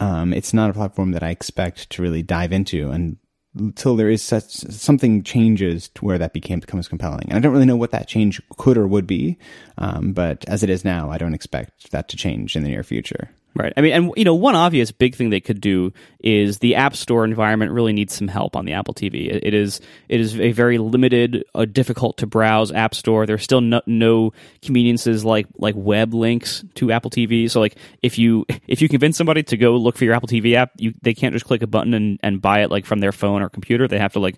um, 0.00 0.32
it's 0.32 0.54
not 0.54 0.70
a 0.70 0.74
platform 0.74 1.12
that 1.12 1.22
I 1.22 1.30
expect 1.30 1.90
to 1.90 2.02
really 2.02 2.22
dive 2.22 2.52
into 2.52 2.90
and 2.90 3.18
until 3.56 3.94
there 3.94 4.10
is 4.10 4.20
such 4.20 4.50
something 4.50 5.22
changes 5.22 5.88
to 5.90 6.04
where 6.04 6.18
that 6.18 6.32
became 6.32 6.58
becomes 6.58 6.88
compelling. 6.88 7.26
And 7.28 7.34
I 7.34 7.40
don't 7.40 7.52
really 7.52 7.66
know 7.66 7.76
what 7.76 7.92
that 7.92 8.08
change 8.08 8.42
could 8.58 8.76
or 8.76 8.88
would 8.88 9.06
be, 9.06 9.38
um, 9.78 10.12
but 10.12 10.44
as 10.48 10.64
it 10.64 10.70
is 10.70 10.84
now, 10.84 11.10
I 11.10 11.18
don't 11.18 11.34
expect 11.34 11.92
that 11.92 12.08
to 12.08 12.16
change 12.16 12.56
in 12.56 12.64
the 12.64 12.70
near 12.70 12.82
future. 12.82 13.30
Right. 13.56 13.72
I 13.76 13.82
mean, 13.82 13.92
and 13.92 14.12
you 14.16 14.24
know, 14.24 14.34
one 14.34 14.56
obvious 14.56 14.90
big 14.90 15.14
thing 15.14 15.30
they 15.30 15.40
could 15.40 15.60
do 15.60 15.92
is 16.18 16.58
the 16.58 16.74
App 16.74 16.96
Store 16.96 17.24
environment 17.24 17.70
really 17.70 17.92
needs 17.92 18.12
some 18.12 18.26
help 18.26 18.56
on 18.56 18.64
the 18.64 18.72
Apple 18.72 18.94
TV. 18.94 19.32
It, 19.32 19.54
is 19.54 19.80
it 20.08 20.18
is 20.18 20.40
a 20.40 20.50
very 20.50 20.78
limited, 20.78 21.44
uh, 21.54 21.64
difficult 21.64 22.18
to 22.18 22.26
browse 22.26 22.72
App 22.72 22.96
Store. 22.96 23.26
There's 23.26 23.44
still 23.44 23.60
no, 23.60 23.80
no 23.86 24.32
conveniences 24.60 25.24
like 25.24 25.46
like 25.56 25.76
web 25.78 26.14
links 26.14 26.64
to 26.74 26.90
Apple 26.90 27.12
TV. 27.12 27.48
So 27.48 27.60
like 27.60 27.76
if 28.02 28.18
you 28.18 28.44
if 28.66 28.82
you 28.82 28.88
convince 28.88 29.16
somebody 29.16 29.44
to 29.44 29.56
go 29.56 29.76
look 29.76 29.96
for 29.96 30.04
your 30.04 30.14
Apple 30.14 30.28
TV 30.28 30.54
app, 30.54 30.72
you 30.76 30.92
they 31.02 31.14
can't 31.14 31.32
just 31.32 31.44
click 31.44 31.62
a 31.62 31.68
button 31.68 31.94
and, 31.94 32.18
and 32.24 32.42
buy 32.42 32.62
it 32.62 32.72
like 32.72 32.84
from 32.84 32.98
their 32.98 33.12
phone 33.12 33.40
or 33.40 33.48
computer. 33.48 33.86
They 33.86 34.00
have 34.00 34.14
to 34.14 34.20
like 34.20 34.36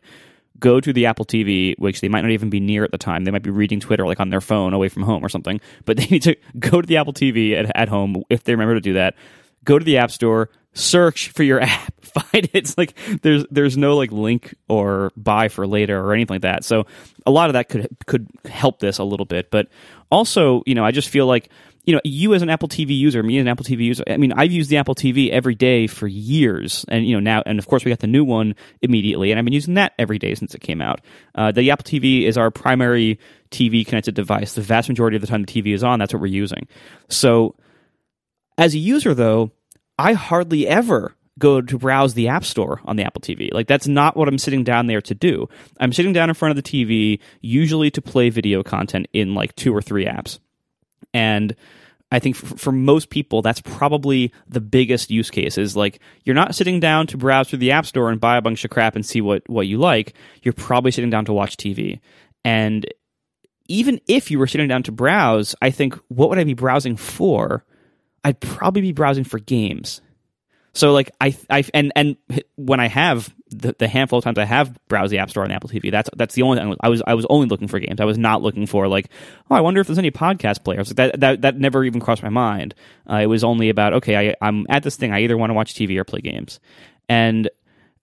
go 0.61 0.81
to 0.81 0.93
the 0.93 1.07
Apple 1.07 1.25
TV, 1.25 1.79
which 1.79 2.01
they 2.01 2.09
might 2.09 2.23
not 2.23 2.31
even 2.31 2.51
be 2.51 2.61
near 2.61 2.85
at 2.85 2.93
the 2.93 2.99
time. 2.99 3.25
They 3.25 3.31
might 3.31 3.43
be 3.43 3.51
reading 3.51 3.81
Twitter 3.81 4.07
like 4.07 4.21
on 4.21 4.31
their 4.31 4.41
phone 4.41 4.73
away 4.73 4.89
from 4.89 5.03
home 5.03 5.25
or 5.25 5.29
something. 5.29 5.61
But 5.85 5.97
they 5.97 6.07
need 6.07 6.23
to 6.23 6.37
go 6.59 6.81
to 6.81 6.87
the 6.87 6.97
Apple 6.97 7.13
TV 7.13 7.53
at, 7.53 7.75
at 7.77 7.89
home 7.89 8.23
if 8.31 8.45
they 8.45 8.53
remember 8.53 8.75
to 8.75 8.81
do 8.81 8.95
that. 8.95 9.15
Go 9.65 9.79
to 9.79 9.85
the 9.85 9.99
App 9.99 10.11
Store, 10.11 10.51
search 10.76 11.30
for 11.30 11.42
your 11.42 11.61
app, 11.62 12.04
find 12.04 12.45
it. 12.45 12.50
It's 12.52 12.78
like 12.78 12.97
there's 13.23 13.45
there's 13.50 13.76
no 13.76 13.97
like 13.97 14.12
link 14.12 14.54
or 14.68 15.11
buy 15.16 15.49
for 15.49 15.66
later 15.66 15.99
or 15.99 16.12
anything 16.12 16.35
like 16.35 16.42
that. 16.42 16.64
So 16.64 16.87
a 17.25 17.30
lot 17.30 17.49
of 17.49 17.54
that 17.54 17.68
could 17.68 17.88
could 18.06 18.28
help 18.45 18.78
this 18.78 18.99
a 18.99 19.04
little 19.04 19.26
bit. 19.26 19.50
But 19.50 19.68
also, 20.11 20.62
you 20.66 20.75
know, 20.75 20.85
I 20.85 20.92
just 20.92 21.09
feel 21.09 21.26
like 21.26 21.50
you 21.87 21.95
know, 21.95 22.00
you 22.02 22.35
as 22.35 22.42
an 22.42 22.50
Apple 22.50 22.68
TV 22.68 22.99
user, 22.99 23.23
me 23.23 23.38
as 23.38 23.42
an 23.42 23.49
Apple 23.49 23.64
TV 23.64 23.85
user, 23.85 24.02
I 24.09 24.16
mean, 24.16 24.33
I've 24.33 24.50
used 24.50 24.71
the 24.71 24.76
Apple 24.76 24.97
TV 24.97 25.30
every 25.30 25.54
day 25.54 25.87
for 25.87 26.09
years. 26.09 26.85
And, 26.88 27.06
you 27.06 27.14
know, 27.14 27.21
now, 27.21 27.45
and 27.47 27.61
of 27.61 27.68
course, 27.68 27.85
we 27.85 27.92
got 27.92 28.00
the 28.00 28.09
new 28.09 28.25
one 28.25 28.56
immediately, 28.83 29.30
and 29.30 29.38
I've 29.38 29.45
been 29.45 29.54
using 29.54 29.75
that 29.75 29.92
every 29.97 30.18
day 30.18 30.35
since 30.35 30.52
it 30.52 30.61
came 30.61 30.83
out. 30.83 31.00
Uh, 31.37 31.52
the 31.52 31.71
Apple 31.71 31.85
TV 31.85 32.25
is 32.25 32.37
our 32.37 32.50
primary 32.50 33.21
TV 33.52 33.87
connected 33.87 34.16
device. 34.16 34.54
The 34.54 34.62
vast 34.62 34.88
majority 34.88 35.14
of 35.14 35.21
the 35.21 35.28
time 35.28 35.45
the 35.45 35.62
TV 35.62 35.73
is 35.75 35.85
on, 35.85 36.00
that's 36.00 36.12
what 36.12 36.21
we're 36.21 36.26
using. 36.26 36.66
So, 37.09 37.54
as 38.59 38.75
a 38.75 38.78
user, 38.78 39.14
though, 39.14 39.52
I 39.99 40.12
hardly 40.12 40.67
ever 40.67 41.15
go 41.38 41.61
to 41.61 41.79
browse 41.79 42.15
the 42.15 42.29
App 42.29 42.45
Store 42.45 42.81
on 42.85 42.97
the 42.97 43.05
Apple 43.05 43.21
TV. 43.21 43.53
Like 43.53 43.67
that's 43.67 43.87
not 43.87 44.17
what 44.17 44.29
I'm 44.29 44.38
sitting 44.38 44.65
down 44.65 44.87
there 44.87 45.03
to 45.03 45.15
do. 45.15 45.49
I'm 45.79 45.93
sitting 45.93 46.12
down 46.12 46.29
in 46.29 46.35
front 46.35 46.57
of 46.57 46.62
the 46.62 46.87
TV 46.87 47.21
usually 47.41 47.91
to 47.91 48.03
play 48.03 48.31
video 48.31 48.62
content 48.62 49.07
in 49.12 49.35
like 49.35 49.55
two 49.55 49.75
or 49.75 49.83
three 49.83 50.07
apps. 50.07 50.38
And 51.12 51.55
I 52.11 52.21
think 52.21 52.37
for, 52.37 52.57
for, 52.57 52.73
most 52.73 53.11
people, 53.11 53.43
that's 53.43 53.61
probably 53.61 54.33
the 54.49 54.61
biggest 54.61 55.11
use 55.11 55.31
case 55.31 55.59
is 55.59 55.76
like 55.76 56.00
you're 56.25 56.35
not 56.35 56.55
sitting 56.55 56.79
down 56.79 57.07
to 57.09 57.17
browse 57.17 57.49
through 57.49 57.59
the 57.59 57.73
App 57.73 57.85
Store 57.85 58.11
and 58.11 58.21
buy 58.21 58.37
a 58.37 58.43
bunch 58.43 58.65
of 58.65 58.71
crap 58.71 58.95
and 58.95 59.05
see 59.05 59.21
what, 59.21 59.43
what 59.49 59.67
you 59.67 59.79
like. 59.79 60.15
You're 60.43 60.55
probably 60.55 60.93
sitting 60.93 61.11
down 61.11 61.25
to 61.26 61.33
watch 61.33 61.57
TV. 61.57 62.00
And 62.45 62.87
even 63.69 64.00
if 64.07 64.31
you 64.31 64.38
were 64.38 64.47
sitting 64.47 64.69
down 64.69 64.85
to 64.85 64.93
browse, 64.93 65.55
I 65.61 65.71
think 65.71 65.99
what 66.09 66.31
would 66.31 66.38
I 66.38 66.45
be 66.45 66.55
browsing 66.55 66.97
for? 66.97 67.65
I'd 68.26 68.40
probably 68.40 68.83
be 68.83 68.90
browsing 68.90 69.23
for 69.23 69.38
games. 69.38 70.00
So 70.73 70.92
like 70.92 71.12
I 71.21 71.37
I 71.49 71.64
and 71.73 71.92
and 71.95 72.16
when 72.56 72.80
I 72.80 72.88
have 72.88 73.33
the, 73.50 73.76
the 73.78 73.87
handful 73.87 74.18
of 74.18 74.25
times 74.25 74.37
I 74.37 74.45
have 74.45 74.76
browsed 74.88 75.12
the 75.12 75.18
App 75.18 75.30
Store 75.30 75.45
on 75.45 75.52
Apple 75.52 75.71
TV, 75.71 75.92
that's 75.92 76.11
that's 76.16 76.35
the 76.35 76.42
only 76.42 76.59
thing 76.59 76.75
I 76.80 76.88
was 76.88 77.02
I 77.06 77.14
was 77.14 77.25
only 77.30 77.47
looking 77.47 77.68
for 77.68 77.78
games. 77.78 78.00
I 78.00 78.04
was 78.04 78.18
not 78.18 78.42
looking 78.42 78.66
for 78.66 78.88
like 78.88 79.09
oh 79.49 79.54
I 79.54 79.61
wonder 79.61 79.80
if 79.80 79.87
there's 79.87 80.00
any 80.00 80.11
podcast 80.11 80.64
players. 80.64 80.88
Like 80.88 80.97
that 80.97 81.21
that 81.21 81.42
that 81.42 81.56
never 81.56 81.85
even 81.85 82.00
crossed 82.00 82.25
my 82.25 82.30
mind. 82.30 82.75
Uh, 83.09 83.18
it 83.18 83.26
was 83.26 83.45
only 83.45 83.68
about 83.68 83.92
okay 83.95 84.30
I 84.30 84.35
I'm 84.42 84.66
at 84.68 84.83
this 84.83 84.97
thing 84.97 85.12
I 85.12 85.21
either 85.21 85.37
want 85.37 85.50
to 85.50 85.54
watch 85.54 85.75
TV 85.75 85.97
or 85.97 86.02
play 86.02 86.21
games, 86.21 86.59
and 87.09 87.49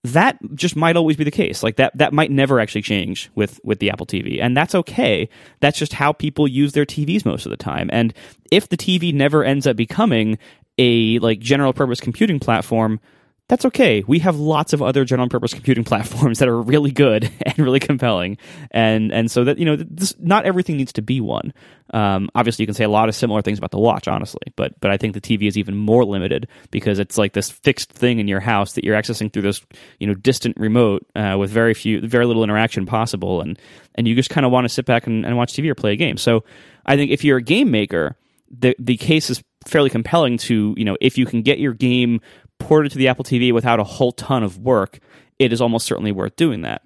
that 0.04 0.38
just 0.54 0.76
might 0.76 0.96
always 0.96 1.16
be 1.16 1.24
the 1.24 1.30
case. 1.30 1.62
Like 1.62 1.76
that 1.76 1.96
that 1.96 2.12
might 2.12 2.30
never 2.30 2.60
actually 2.60 2.82
change 2.82 3.30
with 3.34 3.58
with 3.64 3.78
the 3.78 3.90
Apple 3.90 4.06
TV, 4.06 4.40
and 4.40 4.56
that's 4.56 4.74
okay. 4.74 5.28
That's 5.60 5.78
just 5.78 5.94
how 5.94 6.12
people 6.12 6.46
use 6.46 6.72
their 6.72 6.84
TVs 6.84 7.24
most 7.24 7.46
of 7.46 7.50
the 7.50 7.56
time. 7.56 7.88
And 7.92 8.12
if 8.52 8.68
the 8.68 8.76
TV 8.76 9.14
never 9.14 9.42
ends 9.42 9.66
up 9.66 9.76
becoming 9.76 10.38
a 10.78 11.18
like 11.20 11.40
general 11.40 11.72
purpose 11.72 12.00
computing 12.00 12.38
platform, 12.38 13.00
that's 13.48 13.66
okay. 13.66 14.02
We 14.06 14.20
have 14.20 14.36
lots 14.36 14.72
of 14.72 14.80
other 14.80 15.04
general 15.04 15.28
purpose 15.28 15.52
computing 15.52 15.84
platforms 15.84 16.38
that 16.38 16.48
are 16.48 16.60
really 16.60 16.90
good 16.90 17.30
and 17.46 17.58
really 17.58 17.80
compelling, 17.80 18.38
and 18.70 19.12
and 19.12 19.30
so 19.30 19.44
that 19.44 19.58
you 19.58 19.64
know, 19.64 19.76
this, 19.76 20.14
not 20.18 20.46
everything 20.46 20.76
needs 20.76 20.92
to 20.94 21.02
be 21.02 21.20
one. 21.20 21.52
Um, 21.92 22.30
obviously, 22.34 22.62
you 22.62 22.66
can 22.66 22.74
say 22.74 22.84
a 22.84 22.88
lot 22.88 23.08
of 23.08 23.14
similar 23.14 23.42
things 23.42 23.58
about 23.58 23.70
the 23.70 23.78
watch, 23.78 24.08
honestly, 24.08 24.52
but 24.56 24.78
but 24.80 24.90
I 24.90 24.96
think 24.96 25.14
the 25.14 25.20
TV 25.20 25.46
is 25.46 25.58
even 25.58 25.76
more 25.76 26.04
limited 26.04 26.48
because 26.70 26.98
it's 26.98 27.18
like 27.18 27.34
this 27.34 27.50
fixed 27.50 27.92
thing 27.92 28.18
in 28.18 28.28
your 28.28 28.40
house 28.40 28.72
that 28.72 28.84
you're 28.84 28.96
accessing 28.96 29.32
through 29.32 29.42
this 29.42 29.60
you 29.98 30.06
know 30.06 30.14
distant 30.14 30.56
remote 30.58 31.06
uh, 31.14 31.36
with 31.38 31.50
very 31.50 31.74
few, 31.74 32.00
very 32.00 32.24
little 32.24 32.44
interaction 32.44 32.86
possible, 32.86 33.42
and 33.42 33.58
and 33.94 34.08
you 34.08 34.14
just 34.14 34.30
kind 34.30 34.46
of 34.46 34.52
want 34.52 34.64
to 34.64 34.70
sit 34.70 34.86
back 34.86 35.06
and, 35.06 35.26
and 35.26 35.36
watch 35.36 35.52
TV 35.52 35.68
or 35.68 35.74
play 35.74 35.92
a 35.92 35.96
game. 35.96 36.16
So 36.16 36.44
I 36.86 36.96
think 36.96 37.10
if 37.10 37.22
you're 37.24 37.38
a 37.38 37.42
game 37.42 37.70
maker, 37.70 38.16
the 38.50 38.74
the 38.78 38.96
case 38.96 39.28
is 39.28 39.42
fairly 39.66 39.90
compelling 39.90 40.38
to 40.38 40.74
you 40.76 40.84
know 40.84 40.96
if 41.00 41.18
you 41.18 41.26
can 41.26 41.42
get 41.42 41.58
your 41.58 41.72
game 41.72 42.20
ported 42.64 42.92
to 42.92 42.98
the 42.98 43.08
Apple 43.08 43.24
TV 43.24 43.52
without 43.52 43.78
a 43.78 43.84
whole 43.84 44.12
ton 44.12 44.42
of 44.42 44.58
work, 44.58 44.98
it 45.38 45.52
is 45.52 45.60
almost 45.60 45.86
certainly 45.86 46.12
worth 46.12 46.34
doing 46.36 46.62
that. 46.62 46.82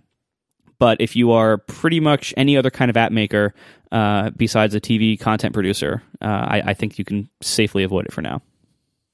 But 0.80 1.00
if 1.00 1.14
you 1.14 1.30
are 1.32 1.58
pretty 1.58 2.00
much 2.00 2.34
any 2.36 2.56
other 2.56 2.70
kind 2.70 2.90
of 2.90 2.96
app 2.96 3.12
maker 3.12 3.54
uh, 3.92 4.30
besides 4.30 4.74
a 4.74 4.80
TV 4.80 5.18
content 5.18 5.54
producer, 5.54 6.02
uh, 6.20 6.24
I, 6.24 6.62
I 6.66 6.74
think 6.74 6.98
you 6.98 7.04
can 7.04 7.28
safely 7.40 7.84
avoid 7.84 8.06
it 8.06 8.12
for 8.12 8.22
now. 8.22 8.42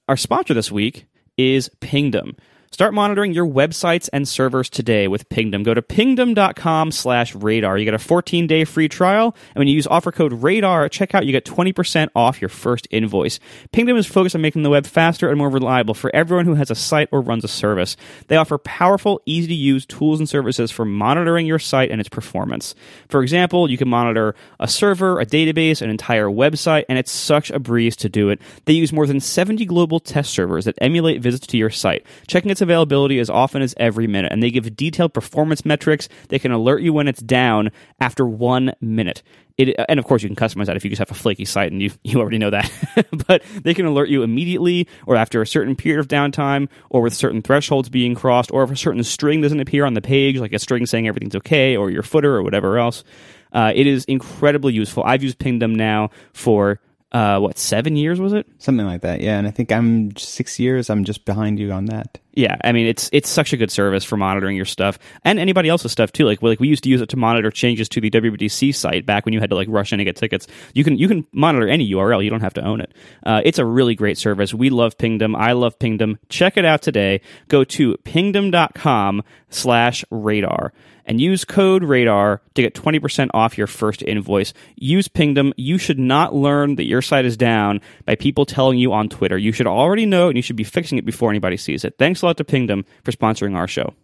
Our 0.08 0.16
sponsor 0.16 0.54
this 0.54 0.72
week 0.72 1.06
is 1.36 1.70
Pingdom. 1.80 2.36
Start 2.74 2.92
monitoring 2.92 3.32
your 3.32 3.46
websites 3.46 4.08
and 4.12 4.26
servers 4.26 4.68
today 4.68 5.06
with 5.06 5.28
Pingdom. 5.28 5.62
Go 5.62 5.74
to 5.74 5.80
pingdom.com 5.80 6.90
slash 6.90 7.32
radar. 7.32 7.78
You 7.78 7.84
get 7.84 7.94
a 7.94 8.00
14 8.00 8.48
day 8.48 8.64
free 8.64 8.88
trial. 8.88 9.36
And 9.50 9.60
when 9.60 9.68
you 9.68 9.76
use 9.76 9.86
offer 9.86 10.10
code 10.10 10.32
radar 10.32 10.84
at 10.84 10.90
checkout, 10.90 11.24
you 11.24 11.30
get 11.30 11.44
20% 11.44 12.08
off 12.16 12.42
your 12.42 12.48
first 12.48 12.88
invoice. 12.90 13.38
Pingdom 13.70 13.96
is 13.96 14.08
focused 14.08 14.34
on 14.34 14.42
making 14.42 14.64
the 14.64 14.70
web 14.70 14.86
faster 14.86 15.28
and 15.28 15.38
more 15.38 15.50
reliable 15.50 15.94
for 15.94 16.10
everyone 16.12 16.46
who 16.46 16.54
has 16.54 16.68
a 16.68 16.74
site 16.74 17.08
or 17.12 17.20
runs 17.20 17.44
a 17.44 17.48
service. 17.48 17.96
They 18.26 18.34
offer 18.34 18.58
powerful, 18.58 19.22
easy 19.24 19.46
to 19.46 19.54
use 19.54 19.86
tools 19.86 20.18
and 20.18 20.28
services 20.28 20.72
for 20.72 20.84
monitoring 20.84 21.46
your 21.46 21.60
site 21.60 21.92
and 21.92 22.00
its 22.00 22.08
performance. 22.08 22.74
For 23.08 23.22
example, 23.22 23.70
you 23.70 23.78
can 23.78 23.88
monitor 23.88 24.34
a 24.58 24.66
server, 24.66 25.20
a 25.20 25.26
database, 25.26 25.80
an 25.80 25.90
entire 25.90 26.26
website, 26.26 26.86
and 26.88 26.98
it's 26.98 27.12
such 27.12 27.52
a 27.52 27.60
breeze 27.60 27.94
to 27.98 28.08
do 28.08 28.30
it. 28.30 28.40
They 28.64 28.72
use 28.72 28.92
more 28.92 29.06
than 29.06 29.20
70 29.20 29.64
global 29.64 30.00
test 30.00 30.32
servers 30.32 30.64
that 30.64 30.74
emulate 30.80 31.22
visits 31.22 31.46
to 31.46 31.56
your 31.56 31.70
site, 31.70 32.04
checking 32.26 32.50
its 32.50 32.63
availability 32.64 33.20
as 33.20 33.30
often 33.30 33.62
as 33.62 33.74
every 33.76 34.06
minute, 34.06 34.32
and 34.32 34.42
they 34.42 34.50
give 34.50 34.74
detailed 34.76 35.14
performance 35.14 35.64
metrics. 35.64 36.08
They 36.28 36.38
can 36.38 36.50
alert 36.50 36.82
you 36.82 36.92
when 36.92 37.06
it's 37.06 37.22
down 37.22 37.70
after 38.00 38.26
one 38.26 38.72
minute. 38.80 39.22
It, 39.56 39.76
and 39.88 40.00
of 40.00 40.04
course, 40.04 40.24
you 40.24 40.28
can 40.28 40.34
customize 40.34 40.66
that 40.66 40.76
if 40.76 40.82
you 40.82 40.90
just 40.90 40.98
have 40.98 41.12
a 41.12 41.14
flaky 41.14 41.44
site 41.44 41.70
and 41.70 41.80
you 41.80 41.92
you 42.02 42.18
already 42.18 42.38
know 42.38 42.50
that. 42.50 42.70
but 43.28 43.42
they 43.62 43.74
can 43.74 43.86
alert 43.86 44.08
you 44.08 44.22
immediately, 44.22 44.88
or 45.06 45.16
after 45.16 45.40
a 45.40 45.46
certain 45.46 45.76
period 45.76 46.00
of 46.00 46.08
downtime, 46.08 46.68
or 46.90 47.02
with 47.02 47.14
certain 47.14 47.42
thresholds 47.42 47.88
being 47.88 48.14
crossed, 48.14 48.50
or 48.50 48.64
if 48.64 48.70
a 48.70 48.76
certain 48.76 49.04
string 49.04 49.40
doesn't 49.40 49.60
appear 49.60 49.84
on 49.84 49.94
the 49.94 50.02
page, 50.02 50.38
like 50.38 50.52
a 50.52 50.58
string 50.58 50.86
saying 50.86 51.06
everything's 51.06 51.36
okay, 51.36 51.76
or 51.76 51.90
your 51.90 52.02
footer, 52.02 52.34
or 52.34 52.42
whatever 52.42 52.78
else. 52.78 53.04
Uh, 53.52 53.72
it 53.72 53.86
is 53.86 54.04
incredibly 54.06 54.72
useful. 54.72 55.04
I've 55.04 55.22
used 55.22 55.38
Pingdom 55.38 55.76
now 55.76 56.10
for 56.32 56.80
uh, 57.14 57.38
what 57.38 57.56
seven 57.56 57.94
years 57.94 58.18
was 58.18 58.32
it? 58.32 58.44
Something 58.58 58.86
like 58.86 59.02
that. 59.02 59.20
Yeah, 59.20 59.38
and 59.38 59.46
I 59.46 59.52
think 59.52 59.70
I'm 59.70 60.16
six 60.16 60.58
years. 60.58 60.90
I'm 60.90 61.04
just 61.04 61.24
behind 61.24 61.60
you 61.60 61.70
on 61.70 61.84
that. 61.84 62.18
Yeah, 62.32 62.56
I 62.64 62.72
mean 62.72 62.88
it's 62.88 63.08
it's 63.12 63.28
such 63.28 63.52
a 63.52 63.56
good 63.56 63.70
service 63.70 64.02
for 64.02 64.16
monitoring 64.16 64.56
your 64.56 64.64
stuff 64.64 64.98
and 65.22 65.38
anybody 65.38 65.68
else's 65.68 65.92
stuff 65.92 66.10
too. 66.10 66.24
Like 66.24 66.42
like 66.42 66.58
we 66.58 66.66
used 66.66 66.82
to 66.82 66.90
use 66.90 67.00
it 67.00 67.08
to 67.10 67.16
monitor 67.16 67.52
changes 67.52 67.88
to 67.90 68.00
the 68.00 68.10
WWDC 68.10 68.74
site 68.74 69.06
back 69.06 69.24
when 69.24 69.32
you 69.32 69.38
had 69.38 69.50
to 69.50 69.56
like 69.56 69.68
rush 69.70 69.92
in 69.92 70.00
and 70.00 70.06
get 70.06 70.16
tickets. 70.16 70.48
You 70.72 70.82
can 70.82 70.98
you 70.98 71.06
can 71.06 71.24
monitor 71.30 71.68
any 71.68 71.88
URL. 71.88 72.24
You 72.24 72.30
don't 72.30 72.40
have 72.40 72.54
to 72.54 72.64
own 72.64 72.80
it. 72.80 72.92
Uh, 73.24 73.40
it's 73.44 73.60
a 73.60 73.64
really 73.64 73.94
great 73.94 74.18
service. 74.18 74.52
We 74.52 74.68
love 74.68 74.98
Pingdom. 74.98 75.36
I 75.36 75.52
love 75.52 75.78
Pingdom. 75.78 76.18
Check 76.28 76.56
it 76.56 76.64
out 76.64 76.82
today. 76.82 77.20
Go 77.46 77.62
to 77.62 77.96
pingdom.com 77.98 79.22
slash 79.50 80.04
radar 80.10 80.72
and 81.06 81.20
use 81.20 81.44
code 81.44 81.84
radar 81.84 82.42
to 82.54 82.62
get 82.62 82.74
20% 82.74 83.30
off 83.34 83.58
your 83.58 83.66
first 83.66 84.02
invoice. 84.02 84.52
Use 84.76 85.08
Pingdom. 85.08 85.52
You 85.56 85.78
should 85.78 85.98
not 85.98 86.34
learn 86.34 86.76
that 86.76 86.86
your 86.86 87.02
site 87.02 87.24
is 87.24 87.36
down 87.36 87.80
by 88.04 88.14
people 88.14 88.46
telling 88.46 88.78
you 88.78 88.92
on 88.92 89.08
Twitter. 89.08 89.38
You 89.38 89.52
should 89.52 89.66
already 89.66 90.06
know 90.06 90.28
and 90.28 90.36
you 90.36 90.42
should 90.42 90.56
be 90.56 90.64
fixing 90.64 90.98
it 90.98 91.04
before 91.04 91.30
anybody 91.30 91.56
sees 91.56 91.84
it. 91.84 91.96
Thanks 91.98 92.22
a 92.22 92.26
lot 92.26 92.36
to 92.38 92.44
Pingdom 92.44 92.84
for 93.02 93.12
sponsoring 93.12 93.56
our 93.56 93.68
show. 93.68 93.94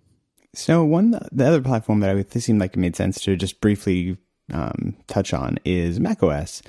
So 0.54 0.85
one, 0.85 1.12
the 1.30 1.47
other 1.47 1.62
platform 1.62 2.00
that 2.00 2.11
I 2.11 2.14
would 2.14 2.30
seemed 2.33 2.61
like 2.61 2.75
it 2.75 2.80
made 2.80 2.97
sense 2.97 3.21
to 3.23 3.37
just 3.37 3.61
briefly 3.61 4.16
um, 4.52 4.97
touch 5.07 5.33
on 5.33 5.59
is 5.64 6.00
macOS. 6.00 6.62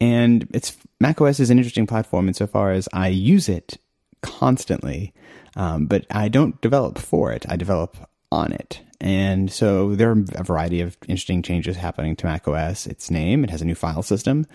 And 0.00 0.48
it's 0.52 0.76
macOS 1.00 1.40
is 1.40 1.50
an 1.50 1.58
interesting 1.58 1.86
platform 1.86 2.28
insofar 2.28 2.72
as 2.72 2.88
I 2.92 3.08
use 3.08 3.48
it 3.48 3.78
constantly, 4.22 5.12
um, 5.56 5.86
but 5.86 6.06
I 6.10 6.28
don't 6.28 6.60
develop 6.60 6.98
for 6.98 7.32
it. 7.32 7.44
I 7.48 7.56
develop 7.56 7.96
on 8.34 8.52
it. 8.52 8.80
And 9.00 9.50
so 9.50 9.94
there 9.94 10.10
are 10.10 10.24
a 10.34 10.44
variety 10.44 10.80
of 10.80 10.96
interesting 11.08 11.42
changes 11.42 11.76
happening 11.76 12.16
to 12.16 12.26
macOS. 12.26 12.86
Its 12.86 13.10
name, 13.10 13.44
it 13.44 13.50
has 13.50 13.62
a 13.62 13.64
new 13.64 13.74
file 13.74 14.02
system, 14.02 14.46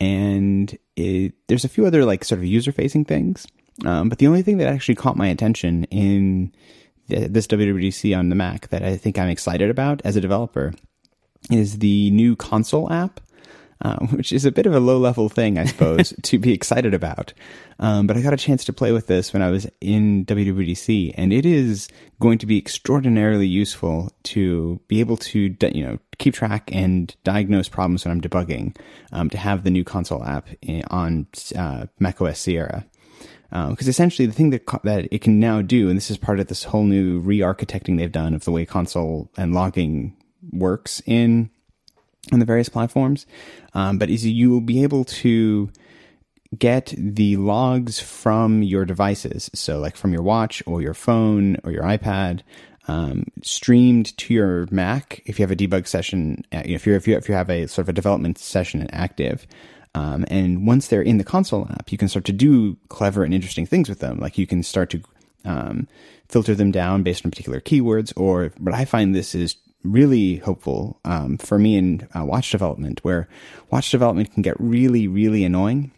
and 0.00 0.76
it, 0.96 1.34
there's 1.48 1.64
a 1.64 1.68
few 1.68 1.86
other 1.86 2.04
like 2.04 2.24
sort 2.24 2.38
of 2.38 2.44
user 2.44 2.72
facing 2.72 3.04
things. 3.04 3.46
Um, 3.84 4.08
but 4.08 4.18
the 4.18 4.26
only 4.26 4.42
thing 4.42 4.58
that 4.58 4.68
actually 4.68 4.94
caught 4.94 5.16
my 5.16 5.28
attention 5.28 5.84
in 5.84 6.52
the, 7.08 7.28
this 7.28 7.46
WWDC 7.46 8.16
on 8.16 8.28
the 8.28 8.34
Mac 8.34 8.68
that 8.68 8.82
I 8.82 8.96
think 8.96 9.18
I'm 9.18 9.28
excited 9.28 9.70
about 9.70 10.00
as 10.04 10.16
a 10.16 10.20
developer 10.20 10.72
is 11.50 11.78
the 11.78 12.10
new 12.10 12.36
console 12.36 12.92
app. 12.92 13.20
Um, 13.84 14.08
which 14.12 14.32
is 14.32 14.44
a 14.44 14.52
bit 14.52 14.66
of 14.66 14.74
a 14.74 14.80
low 14.80 14.98
level 14.98 15.28
thing, 15.28 15.58
I 15.58 15.66
suppose, 15.66 16.12
to 16.22 16.38
be 16.38 16.52
excited 16.52 16.94
about. 16.94 17.32
Um, 17.78 18.06
but 18.06 18.16
I 18.16 18.22
got 18.22 18.32
a 18.32 18.38
chance 18.38 18.64
to 18.64 18.72
play 18.72 18.92
with 18.92 19.06
this 19.06 19.32
when 19.32 19.42
I 19.42 19.50
was 19.50 19.68
in 19.80 20.24
WWDC, 20.24 21.14
and 21.16 21.32
it 21.32 21.44
is 21.44 21.88
going 22.20 22.38
to 22.38 22.46
be 22.46 22.58
extraordinarily 22.58 23.46
useful 23.46 24.10
to 24.24 24.80
be 24.88 25.00
able 25.00 25.16
to, 25.18 25.54
you 25.72 25.86
know, 25.86 25.98
keep 26.18 26.34
track 26.34 26.70
and 26.72 27.14
diagnose 27.24 27.68
problems 27.68 28.04
when 28.04 28.12
I'm 28.12 28.20
debugging. 28.20 28.76
Um, 29.12 29.30
to 29.30 29.38
have 29.38 29.62
the 29.62 29.70
new 29.70 29.84
console 29.84 30.24
app 30.24 30.48
in, 30.62 30.82
on 30.90 31.26
uh, 31.56 31.86
macOS 32.00 32.40
Sierra 32.40 32.84
because 33.54 33.86
um, 33.86 33.90
essentially 33.90 34.26
the 34.26 34.32
thing 34.32 34.50
that 34.50 34.66
that 34.82 35.06
it 35.12 35.20
can 35.20 35.38
now 35.38 35.62
do, 35.62 35.88
and 35.88 35.96
this 35.96 36.10
is 36.10 36.18
part 36.18 36.40
of 36.40 36.48
this 36.48 36.64
whole 36.64 36.82
new 36.82 37.20
re-architecting 37.20 37.96
they've 37.96 38.10
done 38.10 38.34
of 38.34 38.44
the 38.44 38.50
way 38.50 38.66
console 38.66 39.30
and 39.36 39.54
logging 39.54 40.16
works 40.50 41.00
in 41.06 41.50
on 42.32 42.38
the 42.38 42.44
various 42.44 42.68
platforms, 42.68 43.26
um, 43.74 43.98
but 43.98 44.10
is 44.10 44.26
you 44.26 44.50
will 44.50 44.60
be 44.60 44.82
able 44.82 45.04
to 45.04 45.70
get 46.58 46.94
the 46.96 47.36
logs 47.36 48.00
from 48.00 48.62
your 48.62 48.84
devices, 48.84 49.50
so 49.54 49.78
like 49.78 49.96
from 49.96 50.12
your 50.12 50.22
watch 50.22 50.62
or 50.66 50.80
your 50.80 50.94
phone 50.94 51.56
or 51.64 51.72
your 51.72 51.82
iPad. 51.82 52.40
Um, 52.86 53.24
streamed 53.42 54.14
to 54.18 54.34
your 54.34 54.68
Mac 54.70 55.22
if 55.24 55.38
you 55.38 55.42
have 55.42 55.50
a 55.50 55.56
debug 55.56 55.86
session, 55.86 56.44
uh, 56.52 56.62
if 56.66 56.84
you're 56.86 56.96
if 56.96 57.08
you 57.08 57.16
if 57.16 57.30
you 57.30 57.34
have 57.34 57.48
a 57.48 57.66
sort 57.66 57.84
of 57.84 57.88
a 57.88 57.94
development 57.94 58.36
session 58.36 58.86
active, 58.90 59.46
um, 59.94 60.26
and 60.28 60.66
once 60.66 60.88
they're 60.88 61.00
in 61.00 61.16
the 61.16 61.24
console 61.24 61.66
app, 61.70 61.90
you 61.90 61.96
can 61.96 62.08
start 62.08 62.26
to 62.26 62.32
do 62.32 62.76
clever 62.88 63.24
and 63.24 63.32
interesting 63.32 63.64
things 63.64 63.88
with 63.88 64.00
them. 64.00 64.18
Like 64.18 64.36
you 64.36 64.46
can 64.46 64.62
start 64.62 64.90
to 64.90 65.02
um, 65.44 65.88
filter 66.28 66.54
them 66.54 66.70
down 66.70 67.02
based 67.02 67.24
on 67.24 67.30
particular 67.30 67.60
keywords. 67.60 68.12
Or, 68.16 68.52
what 68.58 68.74
I 68.74 68.84
find 68.84 69.14
this 69.14 69.34
is 69.34 69.56
really 69.84 70.36
hopeful 70.36 70.98
um, 71.04 71.38
for 71.38 71.58
me 71.58 71.76
in 71.76 72.08
uh, 72.16 72.24
watch 72.24 72.50
development, 72.50 73.00
where 73.02 73.28
watch 73.70 73.90
development 73.90 74.32
can 74.32 74.42
get 74.42 74.56
really, 74.58 75.06
really 75.06 75.44
annoying 75.44 75.92